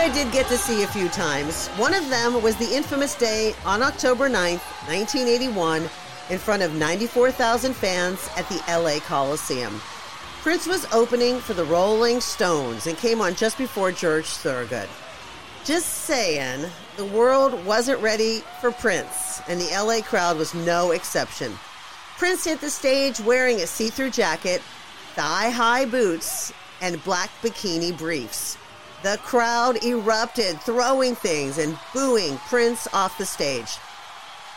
I 0.05 0.13
did 0.13 0.31
get 0.33 0.47
to 0.49 0.59
see 0.59 0.83
a 0.83 0.87
few 0.87 1.09
times. 1.09 1.69
One 1.79 1.95
of 1.95 2.11
them 2.11 2.43
was 2.43 2.57
the 2.57 2.77
infamous 2.77 3.15
day 3.15 3.55
on 3.65 3.83
October 3.83 4.29
9th, 4.29 4.61
1981, 4.87 5.89
in 6.29 6.39
front 6.39 6.63
of 6.63 6.75
94,000 6.75 7.73
fans 7.73 8.29
at 8.37 8.47
the 8.51 8.63
LA 8.69 9.01
Coliseum. 9.01 9.81
Prince 10.43 10.67
was 10.67 10.85
opening 10.93 11.39
for 11.39 11.55
the 11.55 11.65
Rolling 11.65 12.21
Stones 12.21 12.87
and 12.87 12.99
came 12.99 13.23
on 13.23 13.35
just 13.35 13.57
before 13.57 13.93
George 13.93 14.27
Thorogood. 14.27 14.91
Just 15.65 15.89
saying, 15.89 16.69
the 16.99 17.07
world 17.07 17.65
wasn't 17.65 18.03
ready 18.03 18.43
for 18.61 18.73
Prince, 18.73 19.41
and 19.49 19.59
the 19.59 19.75
LA 19.75 20.03
crowd 20.03 20.37
was 20.37 20.53
no 20.53 20.91
exception. 20.91 21.51
Prince 22.19 22.45
hit 22.45 22.61
the 22.61 22.69
stage 22.69 23.21
wearing 23.21 23.63
a 23.63 23.67
see 23.67 23.89
through 23.89 24.11
jacket, 24.11 24.61
thigh 25.15 25.49
high 25.49 25.87
boots, 25.87 26.53
and 26.83 27.03
black 27.05 27.31
bikini 27.41 27.97
briefs. 27.97 28.59
The 29.05 29.19
crowd 29.19 29.85
erupted, 29.85 30.63
throwing 30.63 31.15
things 31.15 31.59
and 31.59 31.79
booing 31.93 32.39
Prince 32.49 32.89
off 32.95 33.19
the 33.19 33.27
stage. 33.27 33.77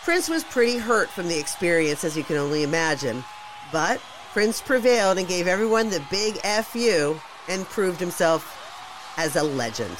Prince 0.05 0.29
was 0.29 0.45
pretty 0.45 0.77
hurt 0.77 1.10
from 1.10 1.27
the 1.27 1.38
experience, 1.38 2.05
as 2.05 2.15
you 2.15 2.23
can 2.23 2.38
only 2.38 2.63
imagine, 2.63 3.25
but 3.73 3.99
Prince 4.31 4.62
prevailed 4.62 5.17
and 5.17 5.27
gave 5.27 5.47
everyone 5.47 5.89
the 5.89 6.01
big 6.10 6.38
FU 6.63 7.19
and 7.49 7.65
proved 7.65 7.99
himself 7.99 9.13
as 9.17 9.36
a 9.36 9.43
legend. 9.43 9.97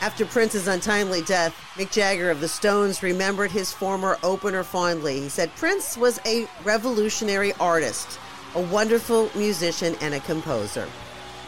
After 0.00 0.24
Prince's 0.24 0.68
untimely 0.68 1.20
death, 1.20 1.54
Mick 1.74 1.92
Jagger 1.92 2.30
of 2.30 2.40
the 2.40 2.48
Stones 2.48 3.02
remembered 3.02 3.50
his 3.50 3.74
former 3.74 4.16
opener 4.22 4.64
fondly. 4.64 5.20
He 5.20 5.28
said 5.28 5.54
Prince 5.56 5.98
was 5.98 6.18
a 6.24 6.48
revolutionary 6.64 7.52
artist, 7.60 8.18
a 8.54 8.62
wonderful 8.62 9.30
musician, 9.34 9.96
and 10.00 10.14
a 10.14 10.20
composer. 10.20 10.88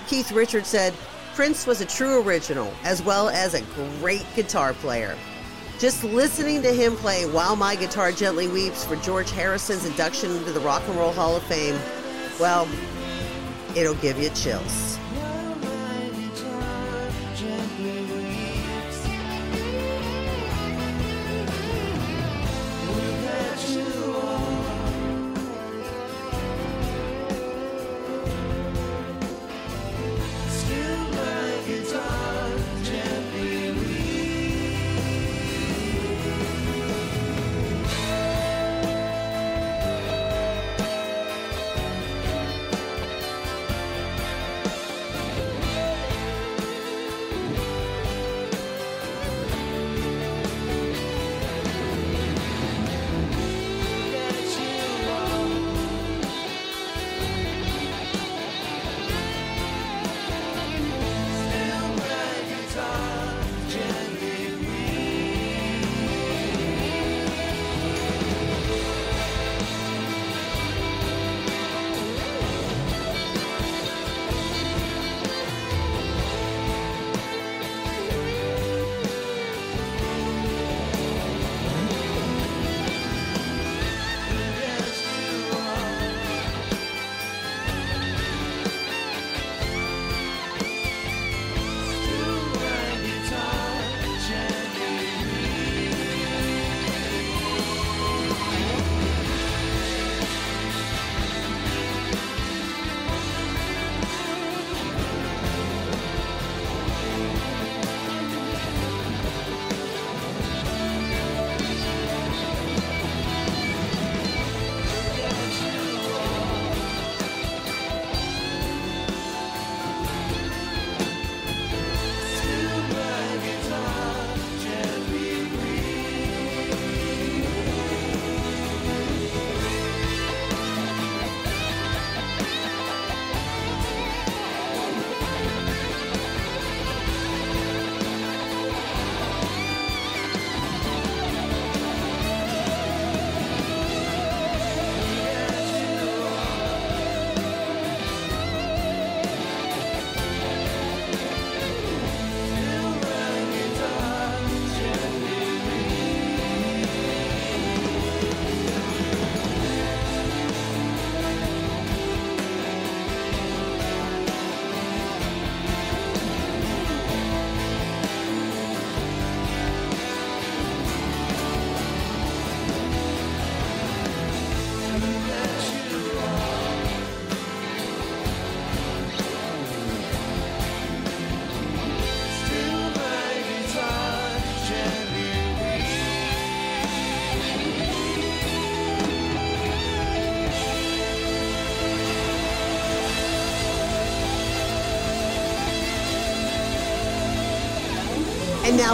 Keith 0.07 0.33
Richards 0.33 0.69
said 0.69 0.95
Prince 1.35 1.67
was 1.67 1.81
a 1.81 1.87
true 1.87 2.23
original 2.23 2.73
as 2.85 3.03
well 3.03 3.29
as 3.29 3.55
a 3.55 3.63
great 4.01 4.25
guitar 4.37 4.73
player. 4.75 5.17
Just 5.79 6.05
listening 6.05 6.63
to 6.63 6.73
him 6.73 6.95
play 6.97 7.27
While 7.27 7.57
My 7.57 7.75
Guitar 7.75 8.13
Gently 8.13 8.47
Weeps 8.47 8.85
for 8.85 8.97
George 8.97 9.31
Harrison's 9.31 9.85
induction 9.85 10.31
into 10.31 10.53
the 10.53 10.61
Rock 10.61 10.83
and 10.87 10.97
Roll 10.97 11.13
Hall 11.13 11.37
of 11.37 11.43
Fame, 11.45 11.79
well, 12.39 12.69
it'll 13.77 13.95
give 13.97 14.19
you 14.19 14.31
chills. 14.31 14.99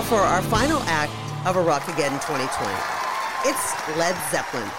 Now 0.00 0.06
for 0.06 0.20
our 0.20 0.42
final 0.42 0.80
act 0.84 1.12
of 1.46 1.56
A 1.56 1.60
Rock 1.60 1.86
Again 1.88 2.12
2020. 2.20 2.72
It's 3.44 3.98
Led 3.98 4.16
Zeppelin. 4.30 4.70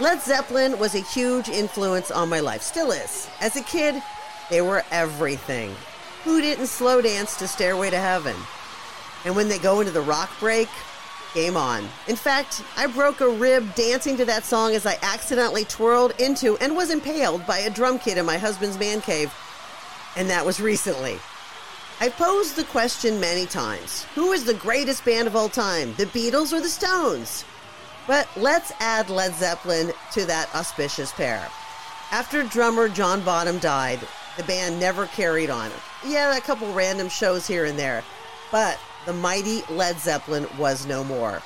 Led 0.00 0.20
Zeppelin 0.20 0.78
was 0.78 0.94
a 0.94 1.00
huge 1.00 1.48
influence 1.48 2.10
on 2.10 2.28
my 2.28 2.40
life, 2.40 2.62
still 2.62 2.90
is. 2.90 3.28
As 3.40 3.56
a 3.56 3.62
kid, 3.62 4.02
they 4.50 4.62
were 4.62 4.84
everything. 4.90 5.74
Who 6.24 6.40
didn't 6.40 6.66
slow 6.66 7.00
dance 7.00 7.36
to 7.38 7.46
Stairway 7.46 7.90
to 7.90 7.98
Heaven? 7.98 8.34
And 9.24 9.36
when 9.36 9.48
they 9.48 9.58
go 9.58 9.80
into 9.80 9.92
the 9.92 10.00
rock 10.00 10.30
break, 10.40 10.68
game 11.34 11.56
on. 11.56 11.84
In 12.08 12.16
fact, 12.16 12.64
I 12.76 12.86
broke 12.86 13.20
a 13.20 13.28
rib 13.28 13.74
dancing 13.74 14.16
to 14.16 14.24
that 14.24 14.44
song 14.44 14.74
as 14.74 14.86
I 14.86 14.98
accidentally 15.02 15.64
twirled 15.64 16.18
into 16.20 16.56
and 16.58 16.76
was 16.76 16.90
impaled 16.90 17.46
by 17.46 17.58
a 17.58 17.70
drum 17.70 17.98
kit 17.98 18.18
in 18.18 18.26
my 18.26 18.38
husband's 18.38 18.78
man 18.78 19.00
cave. 19.00 19.32
And 20.16 20.30
that 20.30 20.44
was 20.44 20.60
recently. 20.60 21.18
I 21.98 22.10
posed 22.10 22.56
the 22.56 22.64
question 22.64 23.18
many 23.18 23.46
times 23.46 24.04
who 24.14 24.32
is 24.32 24.44
the 24.44 24.52
greatest 24.52 25.02
band 25.06 25.26
of 25.26 25.34
all 25.34 25.48
time, 25.48 25.94
the 25.94 26.04
Beatles 26.04 26.52
or 26.52 26.60
the 26.60 26.68
Stones? 26.68 27.46
But 28.06 28.28
let's 28.36 28.70
add 28.80 29.08
Led 29.08 29.34
Zeppelin 29.34 29.92
to 30.12 30.26
that 30.26 30.54
auspicious 30.54 31.10
pair. 31.12 31.48
After 32.12 32.42
drummer 32.42 32.90
John 32.90 33.22
Bonham 33.22 33.58
died, 33.58 34.00
the 34.36 34.42
band 34.42 34.78
never 34.78 35.06
carried 35.06 35.48
on. 35.48 35.70
Yeah, 36.04 36.36
a 36.36 36.40
couple 36.42 36.70
random 36.74 37.08
shows 37.08 37.46
here 37.46 37.64
and 37.64 37.78
there, 37.78 38.04
but 38.52 38.78
the 39.06 39.14
mighty 39.14 39.62
Led 39.70 39.98
Zeppelin 39.98 40.46
was 40.58 40.84
no 40.84 41.02
more. 41.02 41.40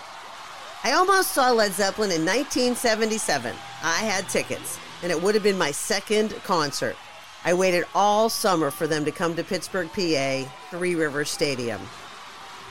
I 0.83 0.93
almost 0.93 1.31
saw 1.31 1.53
Led 1.53 1.73
Zeppelin 1.73 2.11
in 2.11 2.25
1977. 2.25 3.55
I 3.85 3.99
had 3.99 4.29
tickets, 4.29 4.81
and 5.05 5.13
it 5.13 5.23
would 5.23 5.37
have 5.37 5.45
been 5.45 5.57
my 5.57 5.71
second 5.71 6.35
concert. 6.43 6.97
I 7.45 7.55
waited 7.55 7.85
all 7.95 8.29
summer 8.29 8.71
for 8.71 8.87
them 8.87 9.05
to 9.05 9.11
come 9.11 9.35
to 9.37 9.45
Pittsburgh, 9.45 9.89
PA, 9.93 10.51
Three 10.71 10.95
Rivers 10.95 11.31
Stadium. 11.31 11.81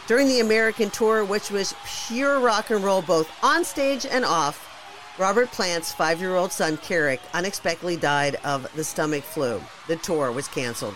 During 0.06 0.28
the 0.28 0.40
American 0.40 0.90
tour, 0.90 1.24
which 1.24 1.52
was 1.52 1.76
pure 2.08 2.40
rock 2.40 2.70
and 2.70 2.84
roll 2.84 3.02
both 3.02 3.30
on 3.44 3.64
stage 3.64 4.06
and 4.06 4.26
off, 4.26 4.66
Robert 5.20 5.52
Plant's 5.52 5.92
five 5.92 6.22
year 6.22 6.36
old 6.36 6.52
son, 6.52 6.78
Karac, 6.78 7.20
unexpectedly 7.34 7.98
died 7.98 8.38
of 8.44 8.74
the 8.76 8.84
stomach 8.84 9.24
flu. 9.24 9.62
The 9.88 9.98
tour 9.98 10.32
was 10.32 10.48
canceled. 10.48 10.96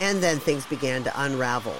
And 0.00 0.22
then 0.22 0.38
things 0.38 0.66
began 0.66 1.02
to 1.04 1.22
unravel. 1.22 1.74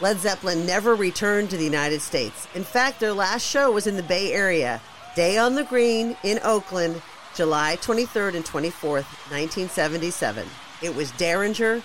Led 0.00 0.18
Zeppelin 0.18 0.66
never 0.66 0.94
returned 0.94 1.50
to 1.50 1.56
the 1.56 1.64
United 1.64 2.02
States. 2.02 2.46
In 2.54 2.62
fact, 2.62 3.00
their 3.00 3.14
last 3.14 3.42
show 3.46 3.72
was 3.72 3.86
in 3.86 3.96
the 3.96 4.02
Bay 4.02 4.32
Area, 4.32 4.82
Day 5.14 5.38
on 5.38 5.54
the 5.54 5.64
Green 5.64 6.16
in 6.22 6.38
Oakland, 6.44 7.00
July 7.36 7.76
23rd 7.82 8.34
and 8.34 8.44
24th, 8.46 9.04
1977. 9.30 10.48
It 10.82 10.94
was 10.96 11.10
Derringer, 11.12 11.82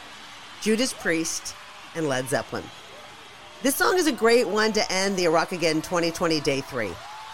Judas 0.61 0.93
Priest, 0.93 1.53
and 1.93 2.07
Led 2.07 2.29
Zeppelin. 2.29 2.63
This 3.61 3.75
song 3.75 3.97
is 3.97 4.07
a 4.07 4.13
great 4.13 4.47
one 4.47 4.71
to 4.71 4.91
end 4.91 5.17
the 5.17 5.25
Iraq 5.25 5.51
Again 5.51 5.81
2020 5.81 6.39
Day 6.39 6.61
3. 6.61 6.91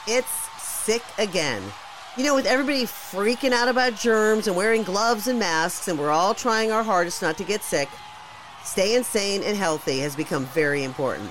It's 0.08 0.32
sick 0.60 1.03
again. 1.19 1.62
You 2.17 2.23
know, 2.23 2.34
with 2.34 2.47
everybody 2.47 2.86
freaking 2.86 3.51
out 3.51 3.69
about 3.69 3.93
germs 3.93 4.47
and 4.47 4.56
wearing 4.56 4.82
gloves 4.82 5.27
and 5.27 5.38
masks, 5.38 5.88
and 5.88 5.99
we're 5.99 6.10
all 6.10 6.34
trying 6.34 6.71
our 6.71 6.84
hardest 6.84 7.21
not 7.21 7.38
to 7.38 7.43
get 7.43 7.62
sick, 7.62 7.88
staying 8.63 9.03
sane 9.03 9.43
and 9.43 9.56
healthy 9.56 9.99
has 9.99 10.15
become 10.15 10.45
very 10.47 10.84
important. 10.84 11.30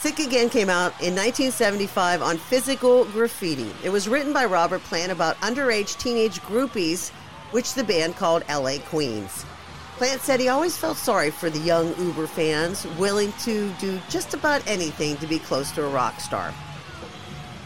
Sick 0.00 0.18
Again 0.18 0.50
came 0.50 0.68
out 0.68 0.92
in 1.00 1.14
1975 1.14 2.20
on 2.20 2.36
Physical 2.36 3.06
Graffiti. 3.06 3.72
It 3.82 3.88
was 3.88 4.06
written 4.06 4.32
by 4.32 4.44
Robert 4.44 4.82
Plant 4.82 5.10
about 5.10 5.40
underage 5.40 5.98
teenage 5.98 6.40
groupies, 6.42 7.10
which 7.50 7.74
the 7.74 7.82
band 7.82 8.14
called 8.14 8.44
LA 8.48 8.76
Queens. 8.88 9.46
Plant 9.96 10.20
said 10.20 10.38
he 10.38 10.48
always 10.48 10.76
felt 10.76 10.98
sorry 10.98 11.30
for 11.30 11.48
the 11.48 11.58
young 11.58 11.98
Uber 11.98 12.26
fans, 12.26 12.86
willing 12.98 13.32
to 13.44 13.70
do 13.80 13.98
just 14.10 14.34
about 14.34 14.66
anything 14.68 15.16
to 15.16 15.26
be 15.26 15.38
close 15.38 15.72
to 15.72 15.84
a 15.84 15.88
rock 15.88 16.20
star. 16.20 16.52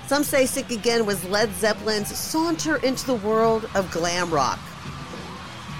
Some 0.06 0.22
say 0.22 0.46
Sick 0.46 0.70
Again 0.70 1.06
was 1.06 1.28
Led 1.28 1.50
Zeppelin's 1.54 2.16
saunter 2.16 2.76
into 2.76 3.06
the 3.06 3.14
world 3.16 3.68
of 3.74 3.90
glam 3.90 4.30
rock. 4.30 4.60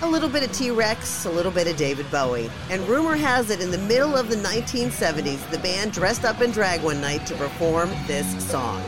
A 0.02 0.08
little 0.08 0.30
bit 0.30 0.42
of 0.42 0.50
T 0.52 0.70
Rex, 0.70 1.26
a 1.26 1.30
little 1.30 1.52
bit 1.52 1.66
of 1.66 1.76
David 1.76 2.10
Bowie. 2.10 2.50
And 2.70 2.80
rumor 2.88 3.16
has 3.16 3.50
it 3.50 3.60
in 3.60 3.70
the 3.70 3.78
middle 3.78 4.16
of 4.16 4.30
the 4.30 4.36
1970s, 4.36 5.50
the 5.50 5.58
band 5.58 5.92
dressed 5.92 6.24
up 6.24 6.40
in 6.40 6.52
drag 6.52 6.82
one 6.82 7.02
night 7.02 7.26
to 7.26 7.34
perform 7.34 7.90
this 8.06 8.26
song. 8.50 8.82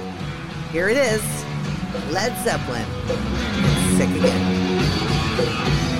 Here 0.70 0.88
it 0.88 0.96
is 0.96 1.22
Led 2.10 2.34
Zeppelin, 2.42 2.86
Sick 3.98 4.08
Again. 4.08 5.91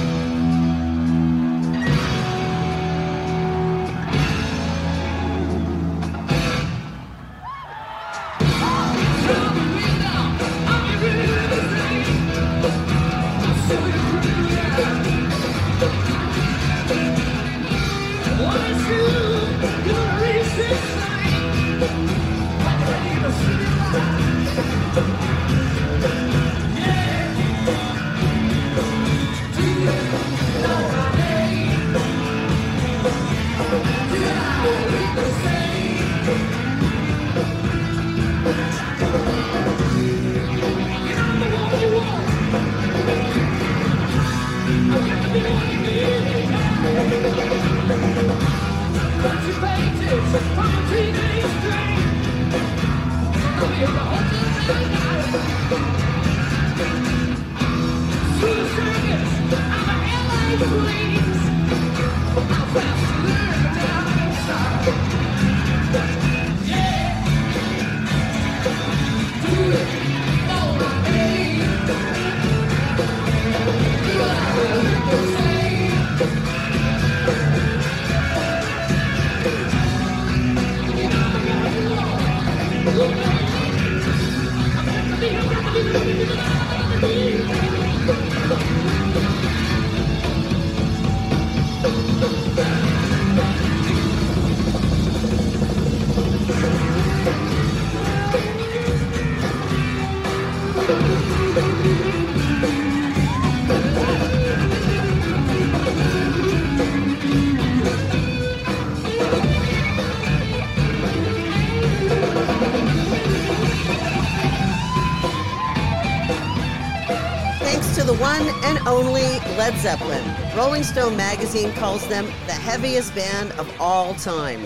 Zeppelin. 119.83 120.25
Rolling 120.57 120.85
Stone 120.85 121.16
magazine 121.16 121.73
calls 121.73 122.07
them 122.07 122.27
the 122.47 122.53
heaviest 122.53 123.12
band 123.16 123.51
of 123.59 123.68
all 123.81 124.14
time, 124.14 124.64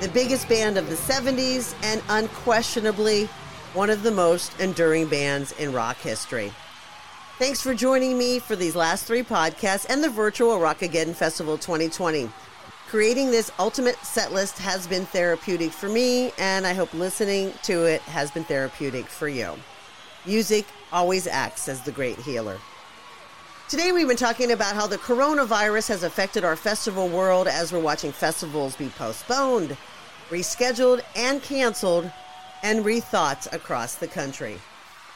the 0.00 0.08
biggest 0.08 0.48
band 0.48 0.78
of 0.78 0.88
the 0.88 0.94
70s, 0.94 1.74
and 1.82 2.00
unquestionably 2.08 3.26
one 3.74 3.90
of 3.90 4.02
the 4.02 4.10
most 4.10 4.58
enduring 4.60 5.06
bands 5.06 5.52
in 5.52 5.70
rock 5.74 5.98
history. 5.98 6.50
Thanks 7.38 7.60
for 7.60 7.74
joining 7.74 8.16
me 8.16 8.38
for 8.38 8.56
these 8.56 8.74
last 8.74 9.04
three 9.04 9.22
podcasts 9.22 9.84
and 9.90 10.02
the 10.02 10.08
virtual 10.08 10.58
Rock 10.58 10.80
Again 10.80 11.12
Festival 11.12 11.58
2020. 11.58 12.30
Creating 12.88 13.30
this 13.30 13.50
ultimate 13.58 13.98
set 13.98 14.32
list 14.32 14.56
has 14.56 14.86
been 14.86 15.04
therapeutic 15.04 15.72
for 15.72 15.90
me, 15.90 16.32
and 16.38 16.66
I 16.66 16.72
hope 16.72 16.94
listening 16.94 17.52
to 17.64 17.84
it 17.84 18.00
has 18.02 18.30
been 18.30 18.44
therapeutic 18.44 19.04
for 19.08 19.28
you. 19.28 19.58
Music 20.24 20.64
always 20.90 21.26
acts 21.26 21.68
as 21.68 21.82
the 21.82 21.92
great 21.92 22.16
healer. 22.16 22.56
Today, 23.66 23.92
we've 23.92 24.06
been 24.06 24.18
talking 24.18 24.52
about 24.52 24.74
how 24.74 24.86
the 24.86 24.98
coronavirus 24.98 25.88
has 25.88 26.02
affected 26.02 26.44
our 26.44 26.54
festival 26.54 27.08
world 27.08 27.48
as 27.48 27.72
we're 27.72 27.80
watching 27.80 28.12
festivals 28.12 28.76
be 28.76 28.90
postponed, 28.90 29.74
rescheduled, 30.28 31.00
and 31.16 31.42
canceled, 31.42 32.10
and 32.62 32.84
rethought 32.84 33.50
across 33.54 33.94
the 33.94 34.06
country. 34.06 34.58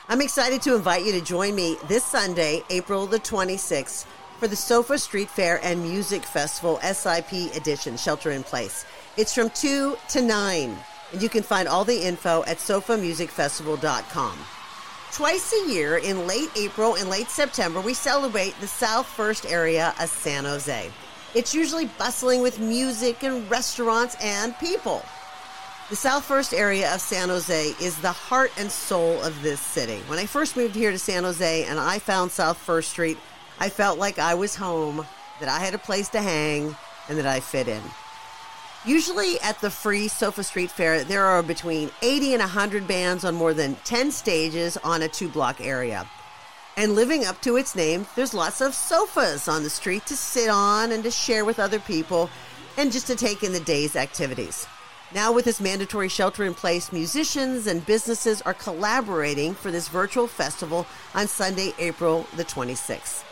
I'm 0.09 0.23
excited 0.23 0.63
to 0.63 0.75
invite 0.75 1.05
you 1.05 1.13
to 1.13 1.21
join 1.21 1.55
me 1.55 1.77
this 1.89 2.05
Sunday, 2.05 2.63
April 2.71 3.07
the 3.07 3.21
26th, 3.21 4.07
for 4.41 4.49
the 4.49 4.57
Sofa 4.57 4.97
Street 4.97 5.29
Fair 5.29 5.61
and 5.63 5.83
Music 5.83 6.25
Festival 6.25 6.81
SIP 6.81 7.55
edition, 7.55 7.99
Shelter 7.99 8.31
in 8.31 8.43
Place. 8.43 8.87
It's 9.19 9.35
from 9.35 9.51
2 9.51 9.99
to 10.09 10.23
9, 10.23 10.79
and 11.13 11.23
you 11.23 11.29
can 11.29 11.43
find 11.43 11.69
all 11.69 11.85
the 11.85 12.03
info 12.03 12.45
at 12.45 12.57
sofamusicfestival.com. 12.57 14.39
Twice 15.13 15.53
a 15.53 15.71
year 15.71 15.99
in 15.99 16.27
late 16.27 16.51
April 16.57 16.95
and 16.95 17.09
late 17.09 17.29
September, 17.29 17.81
we 17.81 17.95
celebrate 17.95 18.55
the 18.61 18.67
South 18.67 19.07
First 19.07 19.47
area 19.47 19.95
of 19.99 20.09
San 20.09 20.45
Jose. 20.45 20.93
It's 21.35 21.55
usually 21.55 21.87
bustling 21.99 22.41
with 22.41 22.61
music 22.61 23.25
and 23.25 23.51
restaurants 23.51 24.17
and 24.23 24.57
people. 24.59 25.05
The 25.91 25.97
South 25.97 26.25
First 26.25 26.53
area 26.53 26.95
of 26.95 27.01
San 27.01 27.31
Jose 27.31 27.69
is 27.81 27.99
the 27.99 28.13
heart 28.13 28.53
and 28.59 28.71
soul 28.71 29.21
of 29.23 29.43
this 29.43 29.61
city. 29.61 30.01
When 30.07 30.19
I 30.19 30.27
first 30.27 30.57
moved 30.57 30.75
here 30.75 30.91
to 30.93 30.99
San 30.99 31.25
Jose 31.25 31.65
and 31.65 31.81
I 31.81 31.99
found 31.99 32.31
South 32.31 32.59
First 32.59 32.91
Street, 32.91 33.19
I 33.59 33.71
felt 33.71 33.99
like 33.99 34.19
I 34.19 34.35
was 34.35 34.55
home 34.55 35.07
that 35.41 35.49
I 35.49 35.59
had 35.59 35.75
a 35.75 35.79
place 35.79 36.09
to 36.11 36.21
hang, 36.21 36.77
and 37.09 37.17
that 37.19 37.27
I 37.27 37.41
fit 37.41 37.69
in. 37.69 37.83
Usually 38.85 39.41
at 39.41 39.61
the 39.61 39.71
free 39.71 40.07
Sofa 40.07 40.45
Street 40.45 40.71
Fair, 40.71 41.03
there 41.03 41.25
are 41.25 41.43
between 41.43 41.91
80 42.01 42.35
and 42.35 42.41
100 42.41 42.87
bands 42.87 43.25
on 43.25 43.35
more 43.35 43.53
than 43.53 43.75
10 43.85 44.13
stages 44.13 44.77
on 44.79 45.03
a 45.03 45.09
two 45.09 45.29
block 45.29 45.61
area. 45.61 46.09
And 46.77 46.95
living 46.95 47.25
up 47.25 47.43
to 47.43 47.57
its 47.57 47.75
name, 47.75 48.07
there's 48.15 48.35
lots 48.35 48.61
of 48.61 48.75
sofas 48.75 49.49
on 49.49 49.65
the 49.65 49.71
street 49.71 50.07
to 50.07 50.17
sit 50.17 50.49
on 50.49 50.93
and 50.93 51.03
to 51.03 51.11
share 51.11 51.45
with 51.45 51.59
other 51.59 51.81
people 51.81 52.31
and 52.77 52.93
just 52.93 53.09
to 53.09 53.17
take 53.17 53.43
in 53.43 53.53
the 53.53 53.59
day's 53.59 53.97
activities. 53.97 54.65
Now, 55.13 55.33
with 55.33 55.47
this 55.47 55.61
mandatory 55.61 56.09
shelter 56.09 56.45
in 56.45 56.55
place, 56.55 56.93
musicians 56.93 57.67
and 57.67 57.85
businesses 57.85 58.43
are 58.43 58.55
collaborating 58.55 59.55
for 59.55 59.73
this 59.73 59.89
virtual 59.89 60.29
festival 60.29 60.87
on 61.17 61.27
Sunday, 61.27 61.73
April 61.81 62.29
the 62.37 62.45
26th. 62.45 63.25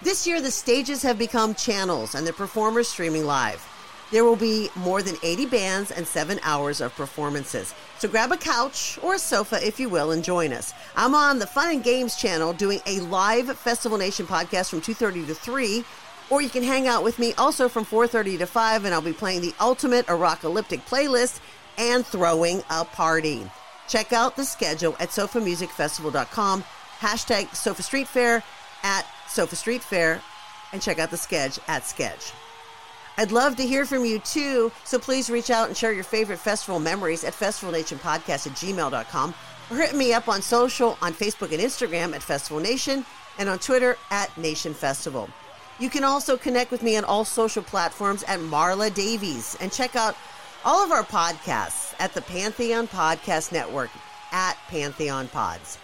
This 0.00 0.26
year, 0.26 0.40
the 0.40 0.50
stages 0.50 1.02
have 1.02 1.18
become 1.18 1.54
channels 1.54 2.14
and 2.14 2.26
the 2.26 2.32
performers 2.32 2.88
streaming 2.88 3.26
live. 3.26 3.62
There 4.12 4.24
will 4.24 4.36
be 4.36 4.70
more 4.76 5.02
than 5.02 5.16
80 5.22 5.46
bands 5.46 5.90
and 5.90 6.06
seven 6.06 6.38
hours 6.42 6.80
of 6.80 6.94
performances. 6.94 7.74
So 7.98 8.08
grab 8.08 8.30
a 8.30 8.36
couch 8.36 8.98
or 9.02 9.14
a 9.14 9.18
sofa, 9.18 9.64
if 9.66 9.80
you 9.80 9.88
will, 9.88 10.12
and 10.12 10.22
join 10.22 10.52
us. 10.52 10.74
I'm 10.94 11.14
on 11.14 11.38
the 11.38 11.46
Fun 11.46 11.70
and 11.70 11.82
Games 11.82 12.14
channel 12.14 12.52
doing 12.52 12.80
a 12.86 13.00
live 13.00 13.58
Festival 13.58 13.98
Nation 13.98 14.26
podcast 14.26 14.70
from 14.70 14.80
2.30 14.80 15.26
to 15.26 15.34
3, 15.34 15.84
or 16.30 16.40
you 16.40 16.48
can 16.48 16.62
hang 16.62 16.86
out 16.86 17.02
with 17.02 17.18
me 17.18 17.34
also 17.34 17.68
from 17.68 17.84
4.30 17.84 18.38
to 18.38 18.46
5, 18.46 18.84
and 18.84 18.94
I'll 18.94 19.00
be 19.00 19.12
playing 19.12 19.40
the 19.40 19.54
ultimate 19.60 20.06
Arocalyptic 20.06 20.82
playlist 20.88 21.40
and 21.76 22.06
throwing 22.06 22.62
a 22.70 22.84
party. 22.84 23.50
Check 23.88 24.12
out 24.12 24.36
the 24.36 24.44
schedule 24.44 24.96
at 25.00 25.10
sofamusicfestival.com, 25.10 26.64
hashtag 27.00 27.54
Sofa 27.54 27.82
Street 27.82 28.08
Fair 28.08 28.42
at 28.82 29.04
Sofa 29.28 29.56
Street 29.56 29.82
Fair, 29.82 30.22
and 30.72 30.80
check 30.80 30.98
out 30.98 31.10
the 31.10 31.16
sketch 31.16 31.58
at 31.68 31.84
Sketch. 31.86 32.32
I'd 33.18 33.32
love 33.32 33.56
to 33.56 33.66
hear 33.66 33.86
from 33.86 34.04
you 34.04 34.18
too, 34.18 34.70
so 34.84 34.98
please 34.98 35.30
reach 35.30 35.50
out 35.50 35.68
and 35.68 35.76
share 35.76 35.92
your 35.92 36.04
favorite 36.04 36.38
festival 36.38 36.78
memories 36.78 37.24
at 37.24 37.32
festivalnationpodcast 37.32 38.46
at 38.46 38.52
gmail.com 38.52 39.34
or 39.70 39.76
hit 39.76 39.94
me 39.94 40.12
up 40.12 40.28
on 40.28 40.42
social 40.42 40.98
on 41.00 41.14
Facebook 41.14 41.52
and 41.52 41.62
Instagram 41.62 42.14
at 42.14 42.22
Festival 42.22 42.60
Nation 42.60 43.04
and 43.38 43.48
on 43.48 43.58
Twitter 43.58 43.96
at 44.10 44.36
Nation 44.36 44.74
Festival. 44.74 45.30
You 45.78 45.90
can 45.90 46.04
also 46.04 46.36
connect 46.36 46.70
with 46.70 46.82
me 46.82 46.96
on 46.96 47.04
all 47.04 47.24
social 47.24 47.62
platforms 47.62 48.22
at 48.24 48.40
Marla 48.40 48.92
Davies 48.92 49.56
and 49.60 49.72
check 49.72 49.96
out 49.96 50.16
all 50.64 50.82
of 50.82 50.90
our 50.90 51.02
podcasts 51.02 51.94
at 51.98 52.12
the 52.14 52.22
Pantheon 52.22 52.88
Podcast 52.88 53.52
Network 53.52 53.90
at 54.32 54.56
Pantheon 54.68 55.28
Pods. 55.28 55.78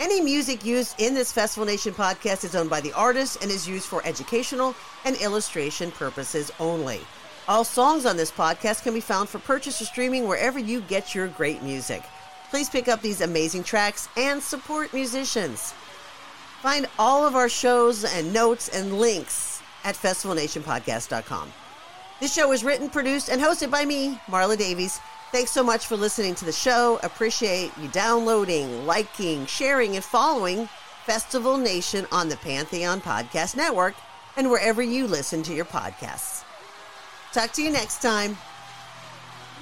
Any 0.00 0.20
music 0.20 0.64
used 0.64 1.00
in 1.00 1.12
this 1.14 1.32
Festival 1.32 1.66
Nation 1.66 1.92
podcast 1.92 2.44
is 2.44 2.54
owned 2.54 2.70
by 2.70 2.80
the 2.80 2.92
artist 2.92 3.42
and 3.42 3.50
is 3.50 3.68
used 3.68 3.86
for 3.86 4.00
educational 4.06 4.76
and 5.04 5.16
illustration 5.16 5.90
purposes 5.90 6.52
only. 6.60 7.00
All 7.48 7.64
songs 7.64 8.06
on 8.06 8.16
this 8.16 8.30
podcast 8.30 8.84
can 8.84 8.94
be 8.94 9.00
found 9.00 9.28
for 9.28 9.40
purchase 9.40 9.82
or 9.82 9.86
streaming 9.86 10.28
wherever 10.28 10.60
you 10.60 10.82
get 10.82 11.16
your 11.16 11.26
great 11.26 11.64
music. 11.64 12.04
Please 12.50 12.70
pick 12.70 12.86
up 12.86 13.02
these 13.02 13.22
amazing 13.22 13.64
tracks 13.64 14.08
and 14.16 14.40
support 14.40 14.94
musicians. 14.94 15.74
Find 16.62 16.86
all 16.96 17.26
of 17.26 17.34
our 17.34 17.48
shows 17.48 18.04
and 18.04 18.32
notes 18.32 18.68
and 18.68 19.00
links 19.00 19.60
at 19.82 19.96
festivalnationpodcast.com. 19.96 21.52
This 22.20 22.32
show 22.32 22.52
is 22.52 22.62
written, 22.62 22.88
produced, 22.88 23.30
and 23.30 23.40
hosted 23.40 23.70
by 23.70 23.84
me, 23.84 24.20
Marla 24.28 24.56
Davies. 24.56 25.00
Thanks 25.30 25.50
so 25.50 25.62
much 25.62 25.86
for 25.86 25.96
listening 25.96 26.34
to 26.36 26.46
the 26.46 26.52
show. 26.52 26.98
Appreciate 27.02 27.70
you 27.76 27.88
downloading, 27.88 28.86
liking, 28.86 29.44
sharing, 29.44 29.94
and 29.94 30.04
following 30.04 30.68
Festival 31.04 31.58
Nation 31.58 32.06
on 32.10 32.30
the 32.30 32.36
Pantheon 32.38 33.00
Podcast 33.00 33.54
Network 33.54 33.94
and 34.38 34.50
wherever 34.50 34.80
you 34.80 35.06
listen 35.06 35.42
to 35.42 35.54
your 35.54 35.66
podcasts. 35.66 36.44
Talk 37.32 37.52
to 37.52 37.62
you 37.62 37.70
next 37.70 38.00
time. 38.00 38.38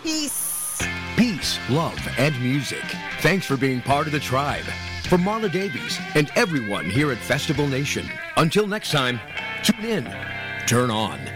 Peace. 0.05 0.81
Peace, 1.17 1.59
love, 1.69 1.99
and 2.19 2.39
music. 2.41 2.85
Thanks 3.21 3.47
for 3.47 3.57
being 3.57 3.81
part 3.81 4.07
of 4.07 4.13
the 4.13 4.21
tribe. 4.21 4.65
For 5.09 5.19
Marla 5.19 5.51
Davies 5.51 5.99
and 6.15 6.31
everyone 6.37 6.89
here 6.91 7.11
at 7.11 7.19
Festival 7.19 7.67
Nation. 7.67 8.09
Until 8.37 8.67
next 8.67 8.93
time, 8.93 9.19
tune 9.63 9.85
in, 9.85 10.05
turn 10.67 10.91
on. 10.91 11.36